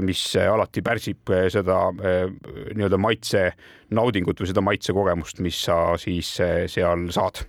[0.00, 3.50] mis alati pärsib seda nii-öelda maitse
[3.90, 7.44] naudingut või seda maitsekogemust, mis sa siis seal saad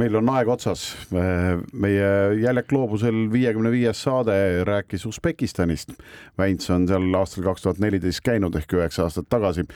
[0.00, 0.84] meil on aeg otsas.
[1.10, 4.34] meie Jäljak gloobusel viiekümne viies saade
[4.66, 5.92] rääkis Usbekistanist.
[6.38, 9.66] Väints on seal aastal kaks tuhat neliteist käinud ehk üheksa aastat tagasi.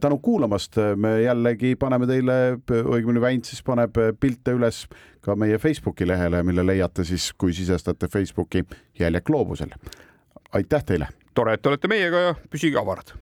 [0.00, 4.84] tänu kuulamast, me jällegi paneme teile, õigemini Väints siis paneb pilte üles
[5.22, 8.64] ka meie Facebooki lehele, mille leiate siis, kui sisestate Facebooki
[8.98, 9.74] Jäljak gloobusel.
[10.52, 11.08] aitäh teile.
[11.34, 13.16] tore, et olete meiega ja püsige avarad.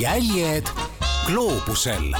[0.00, 0.68] Jäljed
[1.26, 2.14] gloobusel